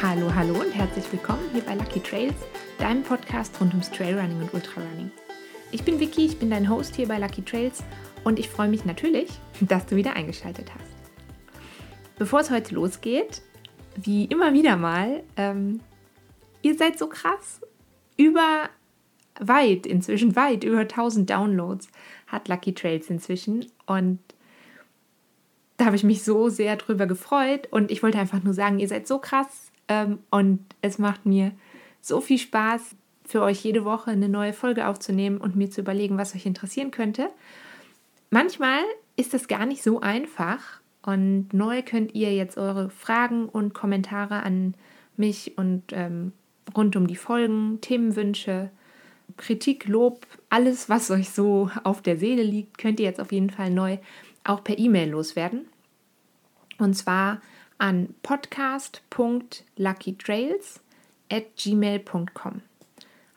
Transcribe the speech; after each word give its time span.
Hallo, 0.00 0.32
hallo 0.32 0.60
und 0.60 0.72
herzlich 0.76 1.10
willkommen 1.10 1.50
hier 1.52 1.62
bei 1.62 1.74
Lucky 1.74 1.98
Trails, 1.98 2.36
deinem 2.78 3.02
Podcast 3.02 3.60
rund 3.60 3.72
ums 3.72 3.90
Trailrunning 3.90 4.40
und 4.42 4.54
Ultrarunning. 4.54 5.10
Ich 5.72 5.82
bin 5.82 5.98
Vicky, 5.98 6.26
ich 6.26 6.38
bin 6.38 6.50
dein 6.50 6.70
Host 6.70 6.94
hier 6.94 7.08
bei 7.08 7.18
Lucky 7.18 7.42
Trails 7.42 7.82
und 8.22 8.38
ich 8.38 8.48
freue 8.48 8.68
mich 8.68 8.84
natürlich, 8.84 9.28
dass 9.60 9.86
du 9.86 9.96
wieder 9.96 10.14
eingeschaltet 10.14 10.70
hast. 10.72 10.94
Bevor 12.16 12.38
es 12.38 12.50
heute 12.50 12.76
losgeht, 12.76 13.42
wie 13.96 14.26
immer 14.26 14.52
wieder 14.52 14.76
mal, 14.76 15.24
ähm, 15.36 15.80
ihr 16.62 16.76
seid 16.76 16.96
so 16.96 17.08
krass. 17.08 17.60
Über 18.16 18.68
weit, 19.40 19.84
inzwischen 19.84 20.36
weit 20.36 20.62
über 20.62 20.80
1000 20.80 21.28
Downloads 21.28 21.88
hat 22.28 22.46
Lucky 22.46 22.72
Trails 22.72 23.10
inzwischen 23.10 23.66
und 23.86 24.20
da 25.76 25.86
habe 25.86 25.96
ich 25.96 26.04
mich 26.04 26.22
so 26.22 26.50
sehr 26.50 26.76
drüber 26.76 27.06
gefreut 27.06 27.66
und 27.72 27.90
ich 27.90 28.04
wollte 28.04 28.20
einfach 28.20 28.44
nur 28.44 28.54
sagen, 28.54 28.78
ihr 28.78 28.86
seid 28.86 29.08
so 29.08 29.18
krass 29.18 29.67
und 30.30 30.60
es 30.82 30.98
macht 30.98 31.26
mir 31.26 31.52
so 32.00 32.20
viel 32.20 32.38
Spaß, 32.38 32.96
für 33.28 33.42
euch 33.42 33.62
jede 33.62 33.84
Woche 33.84 34.10
eine 34.10 34.28
neue 34.28 34.54
Folge 34.54 34.88
aufzunehmen 34.88 35.36
und 35.36 35.54
mir 35.54 35.70
zu 35.70 35.82
überlegen, 35.82 36.16
was 36.16 36.34
euch 36.34 36.46
interessieren 36.46 36.90
könnte. 36.90 37.28
Manchmal 38.30 38.80
ist 39.16 39.34
das 39.34 39.48
gar 39.48 39.66
nicht 39.66 39.82
so 39.82 40.00
einfach 40.00 40.80
und 41.02 41.52
neu 41.52 41.82
könnt 41.82 42.14
ihr 42.14 42.34
jetzt 42.34 42.56
eure 42.56 42.88
Fragen 42.88 43.46
und 43.46 43.74
Kommentare 43.74 44.42
an 44.42 44.74
mich 45.18 45.58
und 45.58 45.84
ähm, 45.92 46.32
rund 46.74 46.96
um 46.96 47.06
die 47.06 47.16
Folgen, 47.16 47.82
Themenwünsche, 47.82 48.70
Kritik, 49.36 49.86
Lob, 49.86 50.26
alles, 50.48 50.88
was 50.88 51.10
euch 51.10 51.28
so 51.28 51.70
auf 51.84 52.00
der 52.00 52.18
Seele 52.18 52.42
liegt, 52.42 52.78
könnt 52.78 52.98
ihr 52.98 53.06
jetzt 53.06 53.20
auf 53.20 53.32
jeden 53.32 53.50
Fall 53.50 53.70
neu 53.70 53.98
auch 54.42 54.64
per 54.64 54.78
E-Mail 54.78 55.10
loswerden. 55.10 55.66
Und 56.78 56.94
zwar 56.94 57.42
an 57.78 58.14
podcast.luckytrails 58.22 60.80
at 61.30 61.56
gmail.com. 61.56 62.62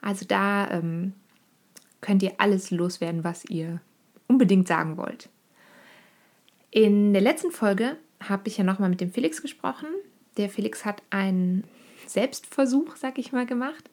Also 0.00 0.24
da 0.26 0.70
ähm, 0.70 1.14
könnt 2.00 2.22
ihr 2.22 2.34
alles 2.38 2.70
loswerden, 2.70 3.24
was 3.24 3.44
ihr 3.46 3.80
unbedingt 4.28 4.68
sagen 4.68 4.96
wollt. 4.96 5.28
In 6.70 7.12
der 7.12 7.22
letzten 7.22 7.50
Folge 7.52 7.96
habe 8.20 8.48
ich 8.48 8.58
ja 8.58 8.64
nochmal 8.64 8.88
mit 8.88 9.00
dem 9.00 9.12
Felix 9.12 9.42
gesprochen. 9.42 9.88
Der 10.36 10.48
Felix 10.48 10.84
hat 10.84 11.02
einen 11.10 11.64
Selbstversuch, 12.06 12.96
sag 12.96 13.18
ich 13.18 13.32
mal, 13.32 13.46
gemacht 13.46 13.90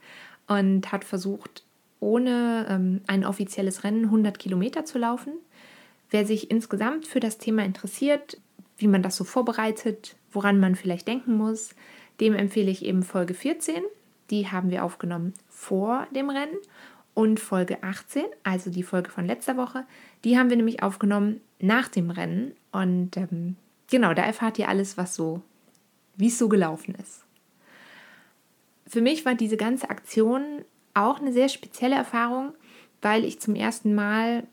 und 0.47 0.91
hat 0.91 1.03
versucht, 1.03 1.63
ohne 1.99 2.65
ähm, 2.69 3.01
ein 3.07 3.25
offizielles 3.25 3.83
Rennen 3.83 4.05
100 4.05 4.39
Kilometer 4.39 4.85
zu 4.85 4.97
laufen. 4.97 5.33
Wer 6.09 6.25
sich 6.25 6.49
insgesamt 6.49 7.05
für 7.05 7.19
das 7.19 7.37
Thema 7.37 7.63
interessiert, 7.63 8.37
wie 8.79 8.87
man 8.87 9.03
das 9.03 9.15
so 9.15 9.23
vorbereitet, 9.23 10.15
woran 10.31 10.59
man 10.59 10.75
vielleicht 10.75 11.07
denken 11.07 11.37
muss, 11.37 11.75
dem 12.19 12.33
empfehle 12.33 12.71
ich 12.71 12.83
eben 12.83 13.03
Folge 13.03 13.33
14. 13.33 13.83
Die 14.29 14.47
haben 14.47 14.71
wir 14.71 14.83
aufgenommen 14.83 15.33
vor 15.47 16.07
dem 16.15 16.29
Rennen. 16.29 16.57
Und 17.13 17.39
Folge 17.39 17.83
18, 17.83 18.23
also 18.43 18.69
die 18.69 18.83
Folge 18.83 19.09
von 19.09 19.25
letzter 19.25 19.57
Woche, 19.57 19.83
die 20.23 20.37
haben 20.37 20.49
wir 20.49 20.55
nämlich 20.55 20.83
aufgenommen 20.83 21.41
nach 21.59 21.89
dem 21.89 22.11
Rennen. 22.11 22.53
Und 22.71 23.17
ähm, 23.17 23.57
genau, 23.89 24.13
da 24.13 24.23
erfahrt 24.23 24.57
ihr 24.57 24.69
alles, 24.69 24.97
was 24.97 25.15
so, 25.15 25.41
wie 26.15 26.27
es 26.27 26.37
so 26.37 26.47
gelaufen 26.47 26.95
ist. 26.95 27.25
Für 28.87 29.01
mich 29.01 29.25
war 29.25 29.35
diese 29.35 29.57
ganze 29.57 29.89
Aktion 29.89 30.63
auch 30.93 31.19
eine 31.19 31.33
sehr 31.33 31.49
spezielle 31.49 31.95
Erfahrung, 31.95 32.53
weil 33.01 33.25
ich 33.25 33.39
zum 33.39 33.55
ersten 33.55 33.95
Mal 33.95 34.47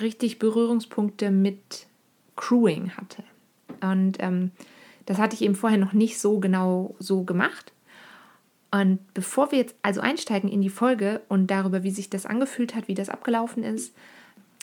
richtig 0.00 0.38
Berührungspunkte 0.38 1.30
mit 1.30 1.86
Crewing 2.36 2.90
hatte. 2.90 3.24
Und 3.80 4.16
ähm, 4.20 4.50
das 5.06 5.18
hatte 5.18 5.34
ich 5.34 5.42
eben 5.42 5.54
vorher 5.54 5.78
noch 5.78 5.92
nicht 5.92 6.18
so 6.18 6.38
genau 6.38 6.94
so 6.98 7.22
gemacht. 7.22 7.72
Und 8.70 8.98
bevor 9.14 9.52
wir 9.52 9.58
jetzt 9.58 9.74
also 9.82 10.00
einsteigen 10.00 10.50
in 10.50 10.60
die 10.60 10.70
Folge 10.70 11.22
und 11.28 11.50
darüber, 11.50 11.82
wie 11.82 11.90
sich 11.90 12.10
das 12.10 12.26
angefühlt 12.26 12.74
hat, 12.74 12.88
wie 12.88 12.94
das 12.94 13.08
abgelaufen 13.08 13.62
ist, 13.62 13.94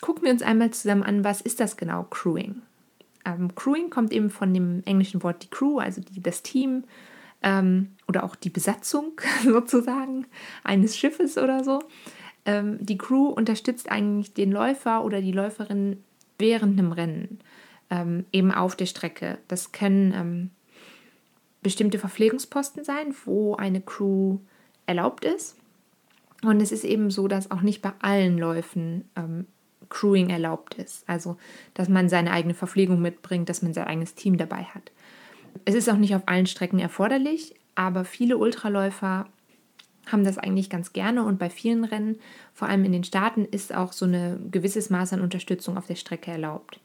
gucken 0.01 0.23
wir 0.23 0.31
uns 0.31 0.41
einmal 0.41 0.71
zusammen 0.71 1.03
an, 1.03 1.23
was 1.23 1.41
ist 1.41 1.59
das 1.59 1.77
genau, 1.77 2.03
Crewing? 2.03 2.61
Ähm, 3.25 3.55
Crewing 3.55 3.89
kommt 3.89 4.11
eben 4.11 4.29
von 4.29 4.53
dem 4.53 4.83
englischen 4.85 5.23
Wort 5.23 5.43
die 5.43 5.49
Crew, 5.49 5.79
also 5.79 6.01
die, 6.01 6.21
das 6.21 6.43
Team 6.43 6.83
ähm, 7.41 7.91
oder 8.07 8.23
auch 8.23 8.35
die 8.35 8.49
Besatzung 8.49 9.13
sozusagen 9.43 10.25
eines 10.63 10.97
Schiffes 10.97 11.37
oder 11.37 11.63
so. 11.63 11.81
Ähm, 12.45 12.77
die 12.81 12.97
Crew 12.97 13.27
unterstützt 13.27 13.89
eigentlich 13.89 14.33
den 14.33 14.51
Läufer 14.51 15.05
oder 15.05 15.21
die 15.21 15.31
Läuferin 15.31 16.03
während 16.37 16.77
einem 16.77 16.91
Rennen, 16.91 17.39
ähm, 17.93 18.25
eben 18.31 18.51
auf 18.51 18.75
der 18.75 18.87
Strecke. 18.87 19.37
Das 19.47 19.71
können 19.71 20.13
ähm, 20.13 20.49
bestimmte 21.61 21.99
Verpflegungsposten 21.99 22.83
sein, 22.83 23.13
wo 23.25 23.55
eine 23.55 23.81
Crew 23.81 24.39
erlaubt 24.87 25.23
ist. 25.23 25.55
Und 26.43 26.59
es 26.59 26.71
ist 26.71 26.83
eben 26.83 27.11
so, 27.11 27.27
dass 27.27 27.51
auch 27.51 27.61
nicht 27.61 27.81
bei 27.81 27.93
allen 27.99 28.37
Läufen 28.37 29.07
ähm, 29.15 29.45
Crewing 29.89 30.31
erlaubt 30.31 30.73
ist. 30.73 31.07
Also, 31.07 31.37
dass 31.75 31.87
man 31.87 32.09
seine 32.09 32.31
eigene 32.31 32.55
Verpflegung 32.55 32.99
mitbringt, 32.99 33.47
dass 33.47 33.61
man 33.61 33.73
sein 33.73 33.85
eigenes 33.85 34.15
Team 34.15 34.37
dabei 34.37 34.63
hat. 34.63 34.91
Es 35.65 35.75
ist 35.75 35.87
auch 35.87 35.97
nicht 35.97 36.15
auf 36.15 36.23
allen 36.25 36.47
Strecken 36.47 36.79
erforderlich, 36.79 37.53
aber 37.75 38.05
viele 38.05 38.37
Ultraläufer 38.37 39.27
haben 40.11 40.23
das 40.23 40.39
eigentlich 40.39 40.69
ganz 40.69 40.93
gerne 40.93 41.23
und 41.23 41.37
bei 41.37 41.49
vielen 41.49 41.85
Rennen, 41.85 42.19
vor 42.53 42.67
allem 42.67 42.83
in 42.83 42.91
den 42.91 43.03
Staaten, 43.03 43.45
ist 43.45 43.73
auch 43.73 43.93
so 43.93 44.05
ein 44.05 44.49
gewisses 44.51 44.89
Maß 44.89 45.13
an 45.13 45.21
Unterstützung 45.21 45.77
auf 45.77 45.85
der 45.85 45.95
Strecke 45.95 46.31
erlaubt. 46.31 46.79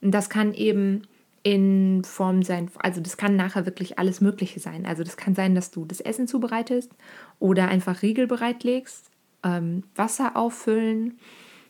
Und 0.00 0.12
das 0.12 0.30
kann 0.30 0.54
eben 0.54 1.02
in 1.42 2.04
Form 2.04 2.42
sein, 2.42 2.70
also 2.78 3.00
das 3.00 3.16
kann 3.16 3.36
nachher 3.36 3.64
wirklich 3.64 3.98
alles 3.98 4.20
Mögliche 4.20 4.60
sein. 4.60 4.84
Also 4.84 5.04
das 5.04 5.16
kann 5.16 5.34
sein, 5.34 5.54
dass 5.54 5.70
du 5.70 5.84
das 5.84 6.00
Essen 6.00 6.28
zubereitest 6.28 6.92
oder 7.38 7.68
einfach 7.68 8.02
Riegel 8.02 8.26
bereitlegst, 8.26 9.10
ähm, 9.42 9.84
Wasser 9.94 10.36
auffüllen, 10.36 11.18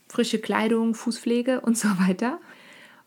frische 0.09 0.41
Kleidung, 0.41 0.95
Fußpflege 0.95 1.61
und 1.61 1.79
so 1.79 1.89
weiter. 2.01 2.41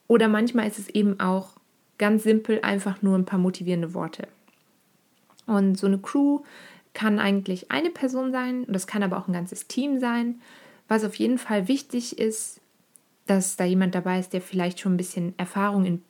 Oder 0.07 0.27
manchmal 0.27 0.67
ist 0.67 0.79
es 0.79 0.89
eben 0.89 1.19
auch 1.19 1.57
ganz 1.97 2.23
simpel 2.23 2.59
einfach 2.61 3.01
nur 3.01 3.17
ein 3.17 3.25
paar 3.25 3.39
motivierende 3.39 3.93
Worte. 3.93 4.27
Und 5.45 5.77
so 5.77 5.87
eine 5.87 5.97
Crew 5.97 6.41
kann 6.93 7.19
eigentlich 7.19 7.71
eine 7.71 7.89
Person 7.89 8.31
sein, 8.31 8.65
das 8.67 8.87
kann 8.87 9.03
aber 9.03 9.17
auch 9.17 9.27
ein 9.27 9.33
ganzes 9.33 9.67
Team 9.67 9.99
sein. 9.99 10.41
Was 10.87 11.03
auf 11.03 11.15
jeden 11.15 11.37
Fall 11.37 11.67
wichtig 11.67 12.19
ist, 12.19 12.61
dass 13.25 13.55
da 13.55 13.63
jemand 13.63 13.95
dabei 13.95 14.19
ist, 14.19 14.33
der 14.33 14.41
vielleicht 14.41 14.79
schon 14.79 14.93
ein 14.93 14.97
bisschen 14.97 15.33
Erfahrung 15.37 15.85
in 15.85 16.01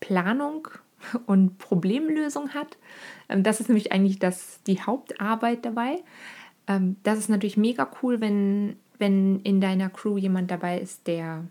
Planung 0.00 0.68
und 1.26 1.58
Problemlösung 1.58 2.50
hat. 2.50 2.76
Ähm, 3.28 3.42
das 3.42 3.60
ist 3.60 3.68
nämlich 3.68 3.92
eigentlich 3.92 4.18
das, 4.18 4.62
die 4.64 4.80
Hauptarbeit 4.80 5.64
dabei. 5.64 6.02
Ähm, 6.66 6.96
das 7.02 7.18
ist 7.18 7.28
natürlich 7.28 7.56
mega 7.56 7.90
cool, 8.02 8.20
wenn, 8.20 8.76
wenn 8.98 9.40
in 9.40 9.60
deiner 9.60 9.90
Crew 9.90 10.18
jemand 10.18 10.50
dabei 10.50 10.78
ist, 10.80 11.06
der 11.06 11.44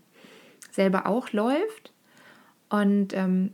selber 0.70 1.06
auch 1.06 1.32
läuft. 1.32 1.92
Und 2.68 3.14
ähm, 3.14 3.52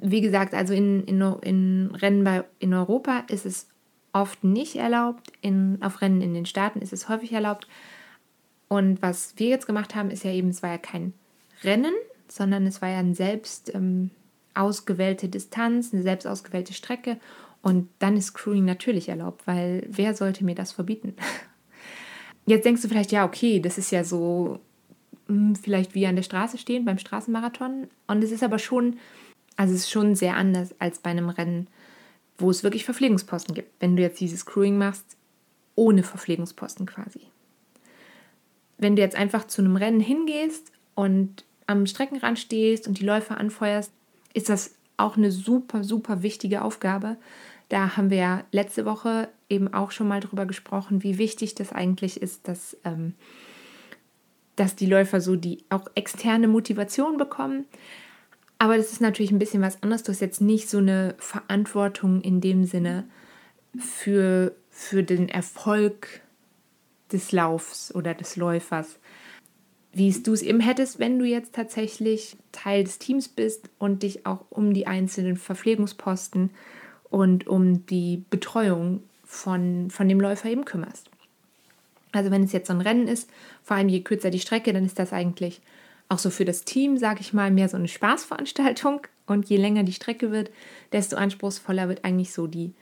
wie 0.00 0.20
gesagt, 0.20 0.54
also 0.54 0.74
in, 0.74 1.04
in, 1.04 1.20
in 1.42 1.90
Rennen 1.94 2.24
bei, 2.24 2.44
in 2.60 2.72
Europa 2.72 3.24
ist 3.28 3.46
es 3.46 3.68
oft 4.12 4.44
nicht 4.44 4.76
erlaubt, 4.76 5.32
in, 5.40 5.78
auf 5.82 6.00
Rennen 6.00 6.22
in 6.22 6.34
den 6.34 6.46
Staaten 6.46 6.80
ist 6.80 6.92
es 6.92 7.08
häufig 7.08 7.32
erlaubt. 7.32 7.66
Und 8.68 9.00
was 9.02 9.34
wir 9.36 9.48
jetzt 9.48 9.66
gemacht 9.66 9.94
haben, 9.94 10.10
ist 10.10 10.24
ja 10.24 10.30
eben, 10.30 10.50
es 10.50 10.62
war 10.62 10.70
ja 10.70 10.78
kein 10.78 11.14
Rennen, 11.64 11.94
sondern 12.28 12.66
es 12.66 12.82
war 12.82 12.90
ja 12.90 12.98
eine 12.98 13.14
selbst 13.14 13.74
ähm, 13.74 14.10
ausgewählte 14.54 15.28
Distanz, 15.28 15.92
eine 15.92 16.02
selbst 16.02 16.26
ausgewählte 16.26 16.74
Strecke. 16.74 17.18
Und 17.62 17.88
dann 17.98 18.16
ist 18.16 18.34
Crewing 18.34 18.64
natürlich 18.64 19.08
erlaubt, 19.08 19.46
weil 19.46 19.86
wer 19.88 20.14
sollte 20.14 20.44
mir 20.44 20.54
das 20.54 20.72
verbieten? 20.72 21.14
Jetzt 22.46 22.64
denkst 22.64 22.82
du 22.82 22.88
vielleicht, 22.88 23.12
ja, 23.12 23.24
okay, 23.24 23.60
das 23.60 23.78
ist 23.78 23.90
ja 23.90 24.04
so 24.04 24.60
hm, 25.26 25.56
vielleicht 25.56 25.94
wie 25.94 26.06
an 26.06 26.16
der 26.16 26.22
Straße 26.22 26.58
stehen 26.58 26.84
beim 26.84 26.98
Straßenmarathon. 26.98 27.88
Und 28.06 28.24
es 28.24 28.30
ist 28.30 28.42
aber 28.42 28.58
schon 28.58 28.96
also 29.58 29.74
es 29.74 29.80
ist 29.80 29.90
schon 29.90 30.14
sehr 30.14 30.36
anders 30.36 30.72
als 30.78 31.00
bei 31.00 31.10
einem 31.10 31.28
Rennen, 31.28 31.66
wo 32.38 32.48
es 32.48 32.62
wirklich 32.62 32.84
Verpflegungsposten 32.84 33.56
gibt. 33.56 33.72
Wenn 33.80 33.96
du 33.96 34.02
jetzt 34.02 34.20
dieses 34.20 34.46
Crewing 34.46 34.78
machst, 34.78 35.16
ohne 35.74 36.04
Verpflegungsposten 36.04 36.86
quasi. 36.86 37.22
Wenn 38.78 38.96
du 38.96 39.02
jetzt 39.02 39.16
einfach 39.16 39.46
zu 39.46 39.60
einem 39.60 39.76
Rennen 39.76 40.00
hingehst 40.00 40.72
und 40.94 41.44
am 41.66 41.86
Streckenrand 41.86 42.38
stehst 42.38 42.88
und 42.88 42.98
die 42.98 43.04
Läufer 43.04 43.38
anfeuerst, 43.38 43.92
ist 44.32 44.48
das 44.48 44.74
auch 44.96 45.16
eine 45.16 45.30
super, 45.30 45.84
super 45.84 46.22
wichtige 46.22 46.62
Aufgabe. 46.62 47.16
Da 47.68 47.96
haben 47.96 48.10
wir 48.10 48.16
ja 48.16 48.44
letzte 48.50 48.84
Woche 48.84 49.28
eben 49.50 49.72
auch 49.72 49.90
schon 49.90 50.08
mal 50.08 50.20
drüber 50.20 50.46
gesprochen, 50.46 51.02
wie 51.02 51.18
wichtig 51.18 51.54
das 51.54 51.72
eigentlich 51.72 52.20
ist, 52.20 52.48
dass, 52.48 52.76
ähm, 52.84 53.14
dass 54.56 54.74
die 54.74 54.86
Läufer 54.86 55.20
so 55.20 55.36
die 55.36 55.64
auch 55.68 55.86
externe 55.94 56.48
Motivation 56.48 57.16
bekommen. 57.16 57.66
Aber 58.58 58.76
das 58.76 58.92
ist 58.92 59.00
natürlich 59.00 59.30
ein 59.30 59.38
bisschen 59.38 59.62
was 59.62 59.82
anderes. 59.82 60.02
Du 60.02 60.12
hast 60.12 60.20
jetzt 60.20 60.40
nicht 60.40 60.68
so 60.68 60.78
eine 60.78 61.14
Verantwortung 61.18 62.20
in 62.22 62.40
dem 62.40 62.64
Sinne 62.64 63.04
für, 63.78 64.54
für 64.70 65.02
den 65.02 65.28
Erfolg 65.28 66.22
des 67.12 67.32
Laufs 67.32 67.94
oder 67.94 68.14
des 68.14 68.36
Läufers, 68.36 68.98
wie 69.92 70.10
du 70.10 70.32
es 70.32 70.42
eben 70.42 70.60
hättest, 70.60 70.98
wenn 70.98 71.18
du 71.18 71.24
jetzt 71.24 71.54
tatsächlich 71.54 72.36
Teil 72.52 72.84
des 72.84 72.98
Teams 72.98 73.28
bist 73.28 73.70
und 73.78 74.02
dich 74.02 74.26
auch 74.26 74.44
um 74.50 74.74
die 74.74 74.86
einzelnen 74.86 75.36
Verpflegungsposten 75.36 76.50
und 77.10 77.46
um 77.46 77.86
die 77.86 78.22
Betreuung 78.30 79.02
von, 79.24 79.90
von 79.90 80.08
dem 80.08 80.20
Läufer 80.20 80.48
eben 80.50 80.64
kümmerst. 80.64 81.10
Also 82.12 82.30
wenn 82.30 82.42
es 82.42 82.52
jetzt 82.52 82.68
so 82.68 82.72
ein 82.72 82.80
Rennen 82.80 83.08
ist, 83.08 83.30
vor 83.62 83.76
allem 83.76 83.88
je 83.88 84.00
kürzer 84.00 84.30
die 84.30 84.40
Strecke, 84.40 84.72
dann 84.72 84.84
ist 84.84 84.98
das 84.98 85.12
eigentlich 85.12 85.60
auch 86.08 86.18
so 86.18 86.30
für 86.30 86.44
das 86.44 86.64
Team, 86.64 86.96
sage 86.96 87.20
ich 87.20 87.32
mal, 87.32 87.50
mehr 87.50 87.68
so 87.68 87.76
eine 87.76 87.88
Spaßveranstaltung. 87.88 89.02
Und 89.26 89.48
je 89.50 89.58
länger 89.58 89.82
die 89.82 89.92
Strecke 89.92 90.30
wird, 90.30 90.50
desto 90.92 91.16
anspruchsvoller 91.16 91.88
wird 91.88 92.04
eigentlich 92.04 92.32
so 92.32 92.46
die, 92.46 92.72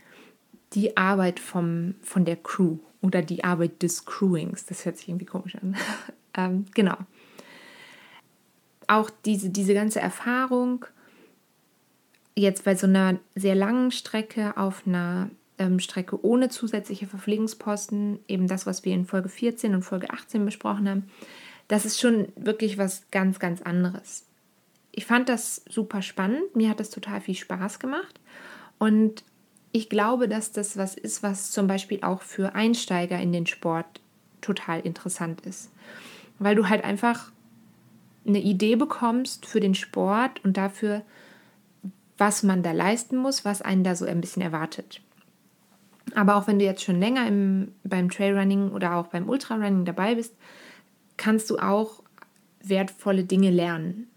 die 0.75 0.97
Arbeit 0.97 1.41
vom, 1.41 1.97
von 2.03 2.25
der 2.25 2.37
Crew 2.37 2.79
oder 3.07 3.23
die 3.23 3.45
Arbeit 3.45 3.83
des 3.83 4.05
Crewings. 4.05 4.67
Das 4.67 4.85
hört 4.85 4.97
sich 4.97 5.09
irgendwie 5.09 5.27
komisch 5.27 5.55
an. 5.57 5.77
ähm, 6.37 6.67
genau. 6.75 6.97
Auch 8.89 9.11
diese, 9.25 9.51
diese 9.51 9.75
ganze 9.75 10.01
Erfahrung, 10.01 10.85
jetzt 12.35 12.65
bei 12.65 12.75
so 12.75 12.87
einer 12.87 13.19
sehr 13.35 13.55
langen 13.55 13.91
Strecke 13.91 14.57
auf 14.57 14.87
einer 14.87 15.31
ähm, 15.59 15.81
Strecke 15.81 16.25
ohne 16.25 16.49
zusätzliche 16.49 17.07
Verpflegungsposten, 17.07 18.21
eben 18.29 18.47
das, 18.47 18.67
was 18.67 18.85
wir 18.85 18.93
in 18.93 19.07
Folge 19.07 19.29
14 19.29 19.75
und 19.75 19.83
Folge 19.83 20.11
18 20.11 20.45
besprochen 20.45 20.89
haben, 20.89 21.11
das 21.69 21.85
ist 21.85 22.01
schon 22.01 22.29
wirklich 22.37 22.79
was 22.79 23.11
ganz, 23.11 23.39
ganz 23.39 23.63
anderes. 23.63 24.25
Ich 24.93 25.07
fand 25.07 25.29
das 25.29 25.63
super 25.69 26.03
spannend, 26.03 26.55
mir 26.55 26.71
hat 26.71 26.81
das 26.81 26.91
total 26.91 27.21
viel 27.21 27.35
Spaß 27.35 27.79
gemacht 27.79 28.21
und 28.79 29.25
ich 29.73 29.89
glaube, 29.89 30.29
dass 30.29 30.53
das 30.53 30.77
was 30.77 30.95
ist, 30.95 31.23
was 31.23 31.51
zum 31.51 31.67
Beispiel 31.67 32.03
auch 32.03 32.23
für 32.23 32.55
Einsteiger 32.55 33.19
in 33.19 33.33
den 33.33 33.47
Sport 33.47 34.01
total 34.41 34.81
interessant 34.81 35.43
ist, 35.43 35.71
weil 36.39 36.55
du 36.55 36.69
halt 36.69 36.85
einfach 36.85 37.31
eine 38.27 38.41
Idee 38.41 38.77
bekommst 38.77 39.47
für 39.47 39.61
den 39.61 39.75
Sport 39.75 40.45
und 40.45 40.57
dafür, 40.57 41.03
was 42.19 42.43
man 42.43 42.63
da 42.63 42.73
leisten 42.73 43.17
muss, 43.17 43.45
was 43.45 43.63
einen 43.63 43.85
da 43.85 43.95
so 43.95 44.05
ein 44.05 44.21
bisschen 44.21 44.43
erwartet. 44.43 45.01
Aber 46.15 46.37
auch 46.37 46.47
wenn 46.47 46.59
du 46.59 46.65
jetzt 46.65 46.83
schon 46.83 46.99
länger 46.99 47.27
im, 47.27 47.73
beim 47.85 48.11
Trailrunning 48.11 48.71
oder 48.71 48.97
auch 48.97 49.09
beim 49.09 49.29
Ultrarunning 49.29 49.85
dabei 49.85 50.15
bist, 50.15 50.35
kannst 51.17 51.51
du 51.51 51.59
auch 51.59 52.03
wertvolle 52.63 53.25
Dinge 53.25 53.51
lernen. 53.51 54.09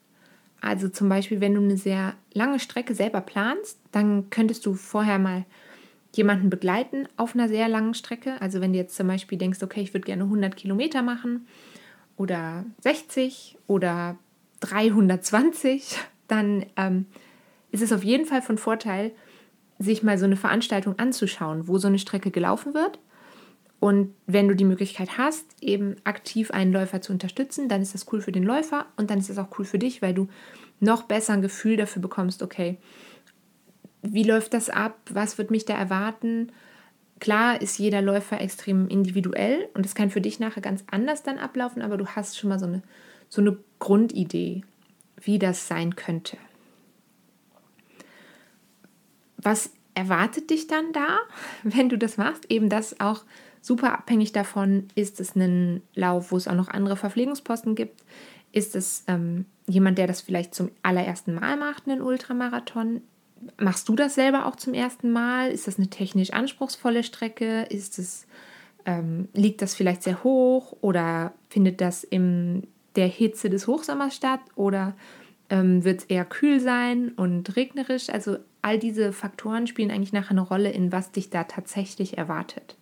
Also 0.62 0.90
zum 0.90 1.10
Beispiel, 1.10 1.42
wenn 1.42 1.56
du 1.56 1.62
eine 1.62 1.78
sehr 1.78 2.14
lange 2.34 2.60
Strecke 2.60 2.94
selber 2.94 3.22
planst, 3.22 3.79
dann 3.92 4.30
könntest 4.30 4.66
du 4.66 4.74
vorher 4.74 5.20
mal 5.20 5.46
jemanden 6.16 6.50
begleiten 6.50 7.08
auf 7.18 7.36
einer 7.36 7.48
sehr 7.48 7.68
langen 7.68 7.94
Strecke. 7.94 8.42
Also 8.42 8.62
wenn 8.62 8.74
du 8.74 8.80
jetzt 8.80 8.96
zum 8.96 9.08
Beispiel 9.08 9.38
denkst, 9.38 9.62
okay, 9.62 9.82
ich 9.82 9.94
würde 9.94 10.06
gerne 10.06 10.24
100 10.24 10.56
Kilometer 10.56 11.02
machen 11.02 11.48
oder 12.18 12.66
60 12.82 13.58
oder 13.68 14.18
320, 14.62 15.98
dann 16.28 16.66
ähm, 16.78 17.06
ist 17.72 17.84
es 17.84 17.94
auf 17.94 18.04
jeden 18.04 18.26
Fall 18.26 18.42
von 18.42 18.58
Vorteil, 18.58 19.12
sich 19.78 20.04
mal 20.04 20.18
so 20.18 20.26
eine 20.26 20.36
Veranstaltung 20.36 21.00
anzuschauen, 21.00 21.68
wo 21.68 21.78
so 21.78 21.88
eine 21.88 22.00
Strecke 22.00 22.32
gelaufen 22.32 22.74
wird. 22.74 23.00
Und 23.80 24.14
wenn 24.28 24.50
du 24.50 24.56
die 24.56 24.66
Möglichkeit 24.66 25.18
hast, 25.18 25.46
eben 25.62 25.96
aktiv 26.04 26.52
einen 26.52 26.74
Läufer 26.74 27.02
zu 27.02 27.14
unterstützen, 27.14 27.70
dann 27.70 27.82
ist 27.82 27.94
das 27.94 28.12
cool 28.12 28.20
für 28.20 28.34
den 28.34 28.44
Läufer 28.44 28.88
und 28.98 29.10
dann 29.10 29.20
ist 29.20 29.30
das 29.30 29.38
auch 29.38 29.58
cool 29.58 29.64
für 29.64 29.80
dich, 29.80 30.02
weil 30.02 30.14
du 30.14 30.28
noch 30.82 31.04
besser 31.04 31.34
ein 31.34 31.42
Gefühl 31.42 31.78
dafür 31.78 32.02
bekommst, 32.02 32.44
okay, 32.44 32.78
wie 34.02 34.24
läuft 34.24 34.54
das 34.54 34.70
ab? 34.70 34.98
Was 35.12 35.38
wird 35.38 35.52
mich 35.52 35.66
da 35.66 35.76
erwarten? 35.76 36.52
Klar 37.20 37.62
ist 37.62 37.78
jeder 37.78 38.02
Läufer 38.02 38.40
extrem 38.40 38.88
individuell 38.88 39.68
und 39.74 39.86
es 39.86 39.96
kann 39.96 40.10
für 40.10 40.22
dich 40.22 40.40
nachher 40.40 40.62
ganz 40.62 40.86
anders 40.90 41.24
dann 41.24 41.38
ablaufen, 41.38 41.82
aber 41.82 41.98
du 41.98 42.08
hast 42.08 42.38
schon 42.38 42.50
mal 42.50 42.60
so 42.60 42.66
eine, 42.66 42.82
so 43.28 43.42
eine 43.42 43.58
Grundidee, 43.80 44.64
wie 45.22 45.38
das 45.38 45.68
sein 45.68 45.96
könnte 45.96 46.38
was 49.42 49.72
erwartet 49.96 50.50
dich 50.50 50.68
dann 50.68 50.92
da, 50.94 51.20
wenn 51.64 51.90
du 51.90 51.98
das 51.98 52.18
machst? 52.18 52.50
Eben 52.50 52.70
das 52.70 53.00
auch 53.00 53.24
super 53.62 53.94
abhängig 53.94 54.32
davon, 54.32 54.88
ist 54.96 55.20
es 55.20 55.36
ein 55.36 55.82
Lauf, 55.96 56.32
wo 56.32 56.38
es 56.38 56.48
auch 56.48 56.56
noch 56.56 56.70
andere 56.70 56.96
Verpflegungsposten 56.96 57.76
gibt? 57.76 58.04
Ist 58.52 58.76
es 58.76 59.04
ähm, 59.08 59.46
jemand, 59.68 59.98
der 59.98 60.08
das 60.08 60.22
vielleicht 60.22 60.56
zum 60.56 60.72
allerersten 60.82 61.36
Mal 61.36 61.58
macht, 61.58 61.88
einen 61.88 62.02
Ultramarathon? 62.02 63.02
Machst 63.58 63.88
du 63.90 63.96
das 63.96 64.16
selber 64.16 64.46
auch 64.46 64.56
zum 64.56 64.74
ersten 64.74 65.12
Mal? 65.12 65.52
Ist 65.52 65.68
das 65.68 65.78
eine 65.78 65.90
technisch 65.90 66.32
anspruchsvolle 66.32 67.04
Strecke? 67.04 67.64
Ist 67.64 68.00
es, 68.00 68.28
ähm, 68.86 69.30
liegt 69.34 69.62
das 69.62 69.76
vielleicht 69.76 70.04
sehr 70.04 70.24
hoch 70.24 70.76
oder 70.82 71.34
findet 71.50 71.82
das 71.82 72.04
in 72.04 72.68
der 72.96 73.08
Hitze 73.08 73.50
des 73.50 73.68
Hochsommers 73.68 74.16
statt? 74.16 74.42
Oder 74.56 74.96
ähm, 75.50 75.84
wird 75.84 76.02
es 76.02 76.06
eher 76.06 76.26
kühl 76.26 76.60
sein 76.60 77.10
und 77.16 77.56
regnerisch. 77.56 78.10
Also 78.10 78.38
all 78.62 78.80
diese 78.80 79.14
Faktoren 79.14 79.68
spielen 79.68 79.92
eigentlich 79.92 80.14
nachher 80.14 80.32
eine 80.32 80.42
Rolle, 80.42 80.72
in 80.72 80.92
was 80.92 81.12
dich 81.12 81.30
da 81.30 81.44
tatsächlich 81.44 82.18
erwartet. 82.18 82.76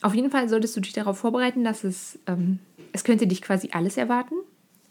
Auf 0.00 0.14
jeden 0.14 0.30
Fall 0.30 0.48
solltest 0.48 0.76
du 0.76 0.80
dich 0.80 0.92
darauf 0.92 1.18
vorbereiten, 1.18 1.64
dass 1.64 1.84
es, 1.84 2.18
ähm, 2.26 2.60
es 2.92 3.04
könnte 3.04 3.26
dich 3.26 3.42
quasi 3.42 3.70
alles 3.72 3.96
erwarten. 3.96 4.36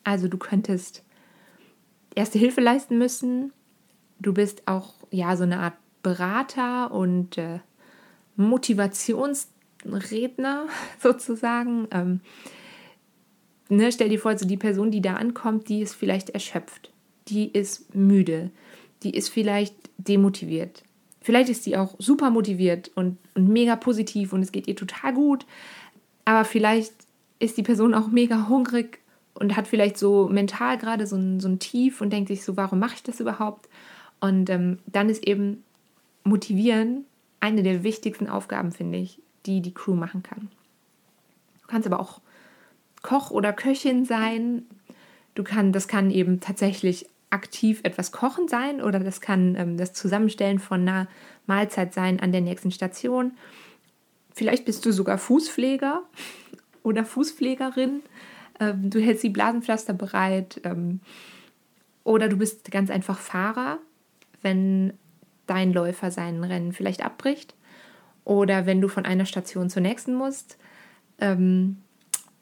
Also 0.04 0.28
du 0.28 0.38
könntest 0.38 1.04
erste 2.16 2.40
Hilfe 2.40 2.62
leisten 2.62 2.98
müssen. 2.98 3.54
Du 4.20 4.34
bist 4.34 4.68
auch 4.68 4.96
ja 5.12 5.38
so 5.38 5.44
eine 5.44 5.60
Art 5.60 5.76
Berater 6.04 6.92
und 6.92 7.38
äh, 7.38 7.60
Motivationsredner 8.36 10.66
sozusagen. 11.02 11.88
Ähm, 11.92 12.20
ne, 13.70 13.90
stell 13.92 14.10
dir 14.10 14.20
vor, 14.20 14.38
so 14.38 14.46
die 14.46 14.58
Person, 14.58 14.92
die 14.92 15.02
da 15.02 15.16
ankommt, 15.16 15.70
die 15.70 15.82
ist 15.82 15.96
vielleicht 15.96 16.30
erschöpft, 16.30 16.92
die 17.28 17.52
ist 17.52 17.96
müde, 17.96 18.52
die 19.04 19.16
ist 19.16 19.30
vielleicht 19.30 19.76
demotiviert. 19.98 20.84
Vielleicht 21.22 21.50
ist 21.50 21.64
sie 21.66 21.76
auch 21.76 21.96
super 22.00 22.30
motiviert 22.30 22.90
und, 22.96 23.18
und 23.36 23.50
mega 23.50 23.76
positiv 23.76 24.32
und 24.32 24.42
es 24.42 24.54
geht 24.54 24.68
ihr 24.68 24.78
total 24.78 25.14
gut, 25.14 25.46
aber 26.24 26.46
vielleicht 26.46 26.94
ist 27.40 27.58
die 27.58 27.64
Person 27.64 27.94
auch 27.94 28.08
mega 28.08 28.48
hungrig 28.48 29.00
und 29.34 29.58
hat 29.58 29.68
vielleicht 29.68 29.98
so 29.98 30.30
mental 30.30 30.78
gerade 30.78 31.06
so 31.06 31.18
ein, 31.18 31.40
so 31.40 31.50
ein 31.50 31.60
Tief 31.60 32.02
und 32.02 32.12
denkt 32.12 32.30
sich 32.30 32.44
so, 32.44 32.58
warum 32.58 32.80
mache 32.80 32.96
ich 32.96 33.04
das 33.04 33.20
überhaupt? 33.20 33.70
Und 34.20 34.50
ähm, 34.50 34.80
dann 34.86 35.10
ist 35.10 35.26
eben 35.28 35.64
Motivieren 36.24 37.06
eine 37.40 37.64
der 37.64 37.84
wichtigsten 37.84 38.28
Aufgaben, 38.28 38.72
finde 38.72 38.98
ich, 38.98 39.22
die 39.46 39.62
die 39.62 39.74
Crew 39.74 39.94
machen 39.94 40.24
kann. 40.24 40.50
Du 41.62 41.68
kannst 41.68 41.88
aber 41.88 42.00
auch 42.00 42.22
Koch 43.02 43.32
oder 43.32 43.54
Köchin 43.54 44.06
sein. 44.06 44.64
Du 45.36 45.44
kann, 45.44 45.72
das 45.72 45.88
kann 45.88 46.12
eben 46.12 46.40
tatsächlich 46.40 47.08
aktiv 47.30 47.82
etwas 47.84 48.12
kochen 48.12 48.48
sein 48.48 48.82
oder 48.82 49.00
das 49.00 49.22
kann 49.22 49.56
ähm, 49.56 49.78
das 49.78 49.94
Zusammenstellen 49.94 50.60
von 50.60 50.82
einer 50.82 51.08
Mahlzeit 51.46 51.94
sein 51.94 52.20
an 52.20 52.32
der 52.32 52.42
nächsten 52.42 52.72
Station. 52.72 53.34
Vielleicht 54.34 54.66
bist 54.66 54.86
du 54.86 54.92
sogar 54.92 55.18
Fußpfleger 55.18 56.04
oder 56.84 57.04
Fußpflegerin. 57.04 58.02
Ähm, 58.60 58.90
du 58.90 59.00
hältst 59.00 59.24
die 59.24 59.30
Blasenpflaster 59.30 59.94
bereit. 59.94 60.62
Ähm, 60.64 61.02
oder 62.04 62.30
du 62.30 62.38
bist 62.38 62.72
ganz 62.72 62.90
einfach 62.90 63.20
Fahrer, 63.20 63.80
wenn 64.42 64.94
dein 65.46 65.74
Läufer 65.74 66.12
sein 66.12 66.44
Rennen 66.44 66.74
vielleicht 66.74 67.04
abbricht. 67.04 67.56
Oder 68.24 68.66
wenn 68.66 68.82
du 68.82 68.88
von 68.88 69.06
einer 69.06 69.26
Station 69.26 69.70
zur 69.70 69.82
nächsten 69.82 70.14
musst. 70.14 70.58
Ähm, 71.20 71.78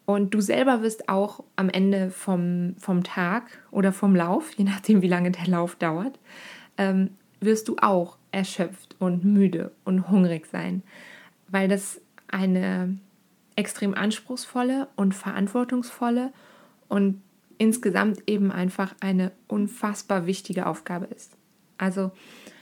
und 0.05 0.33
du 0.33 0.41
selber 0.41 0.81
wirst 0.81 1.09
auch 1.09 1.43
am 1.55 1.69
Ende 1.69 2.11
vom, 2.11 2.75
vom 2.77 3.03
Tag 3.03 3.59
oder 3.71 3.91
vom 3.91 4.15
Lauf, 4.15 4.51
je 4.55 4.63
nachdem 4.63 5.01
wie 5.01 5.07
lange 5.07 5.31
der 5.31 5.47
Lauf 5.47 5.75
dauert, 5.75 6.19
ähm, 6.77 7.11
wirst 7.39 7.67
du 7.67 7.77
auch 7.81 8.17
erschöpft 8.31 8.95
und 8.99 9.23
müde 9.23 9.71
und 9.83 10.09
hungrig 10.09 10.45
sein, 10.45 10.83
weil 11.47 11.67
das 11.67 12.01
eine 12.27 12.97
extrem 13.55 13.93
anspruchsvolle 13.93 14.87
und 14.95 15.15
verantwortungsvolle 15.15 16.33
und 16.87 17.21
insgesamt 17.57 18.23
eben 18.27 18.51
einfach 18.51 18.95
eine 18.99 19.31
unfassbar 19.47 20.25
wichtige 20.25 20.65
Aufgabe 20.65 21.05
ist. 21.05 21.37
Also 21.77 22.11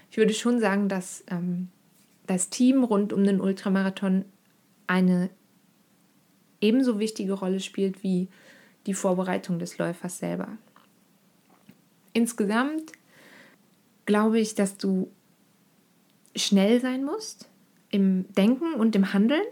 ich 0.10 0.18
würde 0.18 0.34
schon 0.34 0.60
sagen, 0.60 0.90
dass 0.90 1.24
ähm, 1.28 1.70
das 2.28 2.50
Team 2.50 2.84
rund 2.84 3.14
um 3.14 3.24
den 3.24 3.42
Ultramarathon 3.42 4.26
eine 4.88 5.30
ebenso 6.62 7.00
wichtige 7.00 7.34
Rolle 7.34 7.60
spielt 7.60 8.04
wie 8.04 8.30
die 8.86 8.94
Vorbereitung 8.94 9.60
des 9.60 9.78
Läufers 9.78 10.20
selber. 10.20 10.58
Insgesamt 12.14 12.92
glaube 14.06 14.40
ich, 14.40 14.56
dass 14.56 14.78
du 14.78 15.12
schnell 16.36 16.82
sein 16.82 17.04
musst 17.04 17.50
im 17.90 18.26
Denken 18.34 18.74
und 18.74 18.96
im 18.96 19.14
Handeln. 19.14 19.44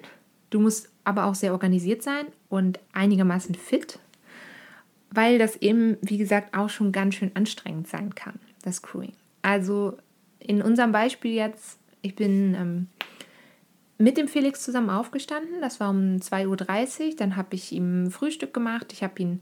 Du 0.50 0.60
musst 0.60 0.90
aber 1.04 1.26
auch 1.26 1.36
sehr 1.36 1.54
organisiert 1.54 2.04
sein 2.04 2.28
und 2.50 2.80
einigermaßen 2.94 3.56
fit, 3.56 4.00
weil 5.10 5.38
das 5.38 5.56
eben, 5.58 5.98
wie 6.02 6.18
gesagt, 6.18 6.56
auch 6.56 6.70
schon 6.70 6.92
ganz 6.92 7.16
schön 7.16 7.32
anstrengend 7.36 7.88
sein 7.88 8.16
kann, 8.16 8.40
das 8.64 8.82
Crewing. 8.82 9.14
Also 9.42 9.98
in 10.40 10.62
unserem 10.62 10.92
Beispiel 10.92 11.34
jetzt, 11.34 11.80
ich 12.02 12.16
bin 12.16 12.56
ähm, 12.56 12.88
mit 13.98 14.18
dem 14.18 14.28
Felix 14.28 14.64
zusammen 14.64 14.90
aufgestanden. 14.90 15.62
Das 15.62 15.80
war 15.80 15.90
um 15.90 16.18
2.30 16.18 16.48
Uhr. 17.10 17.16
Dann 17.16 17.36
habe 17.36 17.56
ich 17.56 17.72
ihm 17.72 18.12
Frühstück 18.12 18.54
gemacht. 18.54 18.94
Ich 18.94 19.04
habe 19.04 19.22
ihn 19.22 19.42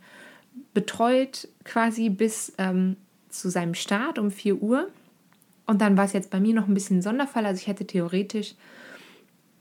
betreut 0.74 1.48
quasi 1.63 2.10
bis 2.10 2.53
ähm, 2.58 2.98
zu 3.29 3.50
seinem 3.50 3.74
Start 3.74 4.20
um 4.20 4.32
4 4.32 4.62
Uhr. 4.62 4.89
Und 5.65 5.82
dann 5.82 5.98
war 5.98 6.06
es 6.06 6.13
jetzt 6.13 6.32
bei 6.32 6.39
mir 6.39 6.53
noch 6.53 6.68
ein 6.68 6.74
bisschen 6.74 6.98
ein 6.98 7.01
Sonderfall. 7.01 7.46
Also 7.46 7.60
ich 7.62 7.68
hätte 7.68 7.86
theoretisch 7.86 8.56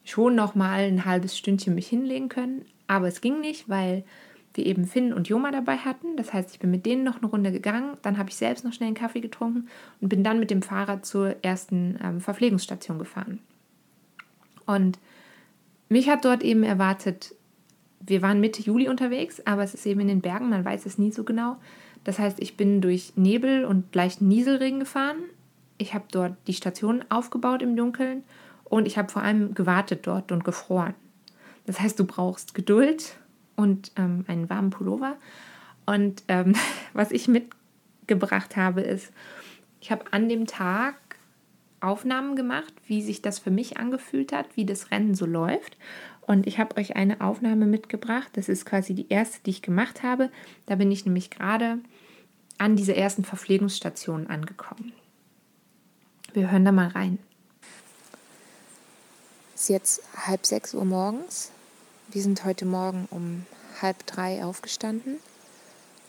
schon 0.04 0.34
noch 0.34 0.54
mal 0.54 0.80
ein 0.80 1.04
halbes 1.04 1.36
Stündchen 1.36 1.74
mich 1.74 1.88
hinlegen 1.88 2.28
können. 2.28 2.64
Aber 2.86 3.08
es 3.08 3.20
ging 3.20 3.40
nicht, 3.40 3.68
weil 3.68 4.04
wir 4.58 4.66
eben 4.66 4.84
Finn 4.84 5.14
und 5.14 5.28
Joma 5.28 5.50
dabei 5.50 5.78
hatten. 5.78 6.16
Das 6.16 6.34
heißt, 6.34 6.50
ich 6.52 6.58
bin 6.58 6.70
mit 6.70 6.84
denen 6.84 7.04
noch 7.04 7.16
eine 7.16 7.26
Runde 7.26 7.50
gegangen. 7.50 7.96
Dann 8.02 8.18
habe 8.18 8.28
ich 8.28 8.36
selbst 8.36 8.64
noch 8.64 8.74
schnell 8.74 8.88
einen 8.88 8.96
Kaffee 8.96 9.20
getrunken 9.20 9.68
und 10.02 10.10
bin 10.10 10.22
dann 10.22 10.38
mit 10.38 10.50
dem 10.50 10.60
Fahrrad 10.60 11.06
zur 11.06 11.36
ersten 11.42 11.98
ähm, 12.04 12.20
Verpflegungsstation 12.20 12.98
gefahren. 12.98 13.38
Und 14.66 14.98
mich 15.88 16.10
hat 16.10 16.26
dort 16.26 16.42
eben 16.42 16.62
erwartet, 16.64 17.34
wir 18.00 18.20
waren 18.20 18.40
Mitte 18.40 18.60
Juli 18.60 18.88
unterwegs, 18.88 19.40
aber 19.46 19.62
es 19.62 19.72
ist 19.72 19.86
eben 19.86 20.00
in 20.00 20.08
den 20.08 20.20
Bergen, 20.20 20.50
man 20.50 20.64
weiß 20.64 20.84
es 20.84 20.98
nie 20.98 21.12
so 21.12 21.24
genau. 21.24 21.56
Das 22.04 22.18
heißt, 22.18 22.40
ich 22.40 22.56
bin 22.56 22.80
durch 22.80 23.12
Nebel 23.16 23.64
und 23.64 23.94
leichten 23.94 24.28
Nieselregen 24.28 24.80
gefahren. 24.80 25.18
Ich 25.78 25.94
habe 25.94 26.04
dort 26.10 26.34
die 26.46 26.52
Station 26.52 27.04
aufgebaut 27.08 27.62
im 27.62 27.76
Dunkeln 27.76 28.24
und 28.64 28.86
ich 28.86 28.98
habe 28.98 29.08
vor 29.08 29.22
allem 29.22 29.54
gewartet 29.54 30.06
dort 30.06 30.32
und 30.32 30.44
gefroren. 30.44 30.94
Das 31.66 31.80
heißt, 31.80 31.98
du 31.98 32.04
brauchst 32.04 32.54
Geduld 32.54 33.18
und 33.58 33.90
ähm, 33.96 34.24
einen 34.28 34.48
warmen 34.48 34.70
Pullover. 34.70 35.16
Und 35.84 36.22
ähm, 36.28 36.54
was 36.94 37.10
ich 37.10 37.28
mitgebracht 37.28 38.56
habe, 38.56 38.80
ist, 38.80 39.12
ich 39.80 39.90
habe 39.90 40.04
an 40.12 40.28
dem 40.28 40.46
Tag 40.46 40.94
Aufnahmen 41.80 42.36
gemacht, 42.36 42.72
wie 42.86 43.02
sich 43.02 43.20
das 43.20 43.38
für 43.38 43.50
mich 43.50 43.76
angefühlt 43.76 44.32
hat, 44.32 44.56
wie 44.56 44.64
das 44.64 44.90
Rennen 44.90 45.14
so 45.14 45.26
läuft. 45.26 45.76
Und 46.22 46.46
ich 46.46 46.58
habe 46.58 46.76
euch 46.76 46.96
eine 46.96 47.20
Aufnahme 47.20 47.66
mitgebracht. 47.66 48.28
Das 48.34 48.48
ist 48.48 48.64
quasi 48.64 48.94
die 48.94 49.08
erste, 49.08 49.40
die 49.44 49.50
ich 49.50 49.62
gemacht 49.62 50.02
habe. 50.02 50.30
Da 50.66 50.76
bin 50.76 50.90
ich 50.92 51.04
nämlich 51.04 51.30
gerade 51.30 51.78
an 52.58 52.76
dieser 52.76 52.96
ersten 52.96 53.24
Verpflegungsstation 53.24 54.26
angekommen. 54.28 54.92
Wir 56.32 56.50
hören 56.50 56.64
da 56.64 56.72
mal 56.72 56.88
rein. 56.88 57.18
Es 59.54 59.62
ist 59.62 59.68
jetzt 59.68 60.02
halb 60.26 60.46
sechs 60.46 60.74
Uhr 60.74 60.84
morgens. 60.84 61.50
Wir 62.10 62.22
sind 62.22 62.46
heute 62.46 62.64
Morgen 62.64 63.06
um 63.10 63.44
halb 63.82 64.06
drei 64.06 64.42
aufgestanden 64.42 65.18